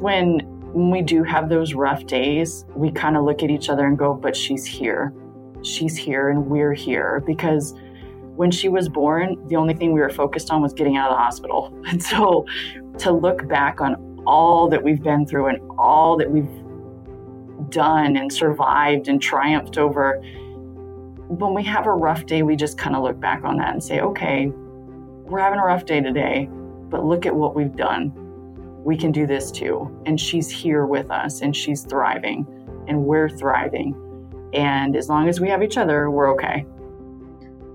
When 0.00 0.40
we 0.72 1.02
do 1.02 1.22
have 1.22 1.48
those 1.48 1.72
rough 1.72 2.04
days, 2.06 2.64
we 2.74 2.90
kind 2.90 3.16
of 3.16 3.22
look 3.22 3.44
at 3.44 3.50
each 3.50 3.68
other 3.68 3.86
and 3.86 3.96
go, 3.96 4.14
but 4.14 4.34
she's 4.34 4.64
here. 4.64 5.14
She's 5.62 5.96
here 5.96 6.30
and 6.30 6.46
we're 6.46 6.74
here 6.74 7.22
because 7.24 7.74
when 8.34 8.50
she 8.50 8.68
was 8.68 8.88
born, 8.88 9.36
the 9.46 9.54
only 9.54 9.74
thing 9.74 9.92
we 9.92 10.00
were 10.00 10.10
focused 10.10 10.50
on 10.50 10.62
was 10.62 10.72
getting 10.72 10.96
out 10.96 11.10
of 11.10 11.16
the 11.16 11.22
hospital. 11.22 11.72
And 11.88 12.02
so 12.02 12.44
to 12.98 13.12
look 13.12 13.46
back 13.46 13.80
on 13.80 14.07
all 14.28 14.68
that 14.68 14.82
we've 14.82 15.02
been 15.02 15.26
through 15.26 15.46
and 15.46 15.58
all 15.78 16.16
that 16.18 16.30
we've 16.30 17.70
done 17.70 18.16
and 18.16 18.32
survived 18.32 19.08
and 19.08 19.20
triumphed 19.20 19.78
over 19.78 20.22
when 21.28 21.52
we 21.52 21.62
have 21.64 21.86
a 21.86 21.92
rough 21.92 22.24
day, 22.24 22.42
we 22.42 22.56
just 22.56 22.78
kind 22.78 22.96
of 22.96 23.02
look 23.02 23.20
back 23.20 23.44
on 23.44 23.58
that 23.58 23.72
and 23.72 23.84
say, 23.84 24.00
okay, 24.00 24.46
we're 24.46 25.38
having 25.38 25.58
a 25.58 25.64
rough 25.64 25.84
day 25.84 26.00
today, 26.00 26.48
but 26.50 27.04
look 27.04 27.26
at 27.26 27.36
what 27.36 27.54
we've 27.54 27.76
done. 27.76 28.12
We 28.82 28.96
can 28.96 29.12
do 29.12 29.26
this 29.26 29.50
too. 29.50 29.94
And 30.06 30.18
she's 30.18 30.48
here 30.48 30.86
with 30.86 31.10
us 31.10 31.42
and 31.42 31.54
she's 31.54 31.82
thriving 31.82 32.46
and 32.88 33.04
we're 33.04 33.28
thriving. 33.28 33.94
And 34.54 34.96
as 34.96 35.10
long 35.10 35.28
as 35.28 35.38
we 35.38 35.50
have 35.50 35.62
each 35.62 35.76
other, 35.76 36.10
we're 36.10 36.32
okay. 36.32 36.64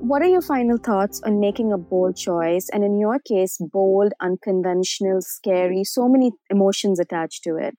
What 0.04 0.22
are 0.22 0.28
your 0.28 0.42
final 0.42 0.78
thoughts 0.78 1.22
on 1.26 1.40
making 1.40 1.72
a 1.72 1.78
bold 1.78 2.18
choice? 2.18 2.68
And 2.74 2.84
in 2.84 3.00
your 3.00 3.20
case, 3.20 3.58
bold, 3.58 4.12
unconventional, 4.20 5.22
scary, 5.22 5.86
so 5.86 6.10
many 6.10 6.34
emotions 6.50 7.00
attached 7.00 7.44
to 7.46 7.56
it 7.56 7.78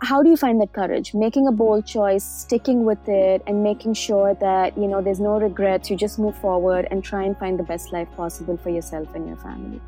how 0.00 0.22
do 0.22 0.30
you 0.30 0.36
find 0.36 0.60
that 0.60 0.72
courage 0.72 1.12
making 1.12 1.48
a 1.48 1.52
bold 1.52 1.84
choice 1.84 2.24
sticking 2.24 2.84
with 2.84 3.08
it 3.08 3.42
and 3.46 3.62
making 3.62 3.92
sure 3.92 4.34
that 4.34 4.76
you 4.78 4.86
know 4.86 5.02
there's 5.02 5.18
no 5.18 5.40
regrets 5.40 5.90
you 5.90 5.96
just 5.96 6.18
move 6.18 6.36
forward 6.38 6.86
and 6.90 7.02
try 7.02 7.24
and 7.24 7.36
find 7.38 7.58
the 7.58 7.64
best 7.64 7.92
life 7.92 8.08
possible 8.16 8.56
for 8.56 8.70
yourself 8.70 9.12
and 9.14 9.26
your 9.26 9.36
family 9.38 9.80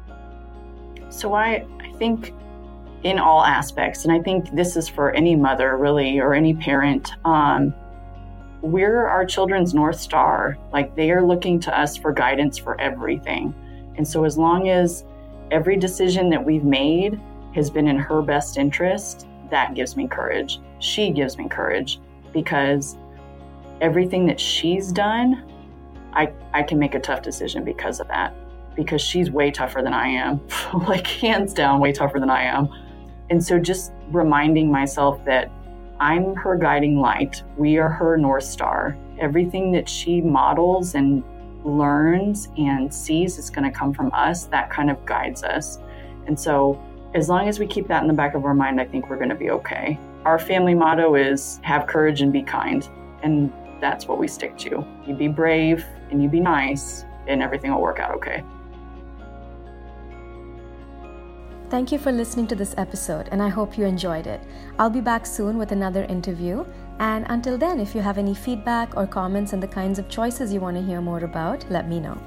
so 1.11 1.35
i 1.35 1.65
i 1.81 1.93
think 1.99 2.35
in 3.05 3.19
all 3.21 3.45
aspects 3.45 4.05
and 4.05 4.13
i 4.13 4.21
think 4.21 4.51
this 4.55 4.77
is 4.77 4.89
for 4.89 5.13
any 5.13 5.37
mother 5.37 5.77
really 5.77 6.19
or 6.19 6.35
any 6.35 6.55
parent 6.55 7.13
um, 7.25 7.73
we're 8.63 9.07
our 9.07 9.25
children's 9.25 9.73
north 9.75 9.99
star 9.99 10.57
like 10.73 10.95
they 10.95 11.11
are 11.11 11.25
looking 11.25 11.59
to 11.59 11.79
us 11.79 11.97
for 11.97 12.13
guidance 12.13 12.59
for 12.59 12.81
everything 12.81 13.55
and 13.97 14.07
so 14.07 14.25
as 14.25 14.37
long 14.37 14.69
as 14.69 15.05
every 15.51 15.77
decision 15.77 16.29
that 16.31 16.45
we've 16.45 16.65
made 16.65 17.21
has 17.55 17.71
been 17.71 17.89
in 17.89 17.97
her 17.97 18.23
best 18.23 18.59
interest 18.59 19.27
that 19.51 19.75
gives 19.75 19.97
me 19.97 20.09
courage. 20.09 20.61
She 20.79 21.11
gives 21.11 21.37
me 21.37 21.49
courage 21.49 22.01
because 22.33 22.97
everything 23.81 24.27
that 24.27 24.41
she's 24.41 24.93
done, 24.93 25.45
I, 26.13 26.33
I 26.55 26.63
can 26.63 26.79
make 26.79 26.95
a 26.95 27.01
tough 27.01 27.23
decision 27.23 27.65
because 27.65 28.01
of 28.01 28.09
that. 28.09 28.35
Because 28.77 29.03
she's 29.03 29.31
way 29.31 29.51
tougher 29.51 29.83
than 29.83 29.93
I 29.93 30.07
am, 30.07 30.41
like 30.89 31.07
hands 31.07 31.53
down, 31.53 31.81
way 31.81 31.93
tougher 31.93 32.19
than 32.19 32.31
I 32.31 32.45
am. 32.45 32.69
And 33.29 33.45
so 33.45 33.59
just 33.59 33.93
reminding 34.11 34.71
myself 34.71 35.23
that 35.25 35.51
I'm 36.01 36.35
her 36.37 36.57
guiding 36.57 36.99
light. 36.99 37.43
We 37.59 37.77
are 37.77 37.91
her 37.91 38.17
North 38.17 38.45
Star. 38.45 38.97
Everything 39.19 39.71
that 39.73 39.87
she 39.87 40.23
models 40.23 40.95
and 40.95 41.23
learns 41.63 42.49
and 42.57 42.93
sees 42.93 43.37
is 43.37 43.51
going 43.51 43.71
to 43.71 43.79
come 43.79 43.93
from 43.93 44.11
us. 44.15 44.47
That 44.47 44.71
kind 44.71 44.91
of 44.91 45.05
guides 45.05 45.45
us. 45.45 45.79
And 46.27 46.41
so 46.41 46.83
as 47.13 47.29
long 47.29 47.49
as 47.49 47.59
we 47.59 47.67
keep 47.67 47.87
that 47.89 48.01
in 48.01 48.09
the 48.09 48.15
back 48.15 48.35
of 48.35 48.47
our 48.47 48.55
mind, 48.55 48.81
I 48.81 48.87
think 48.87 49.11
we're 49.11 49.19
going 49.19 49.29
to 49.29 49.35
be 49.35 49.51
okay. 49.51 49.99
Our 50.25 50.39
family 50.39 50.75
motto 50.75 51.17
is 51.17 51.61
have 51.65 51.87
courage 51.87 52.23
and 52.23 52.33
be 52.33 52.43
kind. 52.43 52.89
And 53.23 53.53
that's 53.79 54.07
what 54.09 54.19
we 54.19 54.27
stick 54.27 54.57
to. 54.59 54.83
You 55.07 55.15
be 55.15 55.29
brave 55.29 55.85
and 56.11 56.23
you 56.23 56.31
be 56.31 56.41
nice, 56.41 57.05
and 57.27 57.43
everything 57.43 57.75
will 57.75 57.83
work 57.83 57.99
out 57.99 58.15
okay. 58.15 58.43
Thank 61.71 61.93
you 61.93 61.99
for 62.01 62.11
listening 62.11 62.49
to 62.49 62.57
this 62.57 62.75
episode, 62.79 63.29
and 63.31 63.41
I 63.41 63.49
hope 63.49 63.79
you 63.79 63.85
enjoyed 63.85 64.27
it. 64.27 64.41
I'll 64.81 64.91
be 64.91 65.01
back 65.01 65.25
soon 65.25 65.57
with 65.57 65.71
another 65.71 66.03
interview. 66.07 66.65
And 66.99 67.25
until 67.29 67.57
then, 67.57 67.79
if 67.79 67.95
you 67.95 68.01
have 68.01 68.19
any 68.19 68.35
feedback 68.35 68.97
or 68.97 69.07
comments 69.07 69.53
on 69.53 69.61
the 69.61 69.69
kinds 69.69 70.01
of 70.01 70.09
choices 70.09 70.53
you 70.53 70.59
want 70.59 70.77
to 70.77 70.83
hear 70.83 71.01
more 71.01 71.23
about, 71.23 71.65
let 71.71 71.89
me 71.89 72.01
know. 72.01 72.19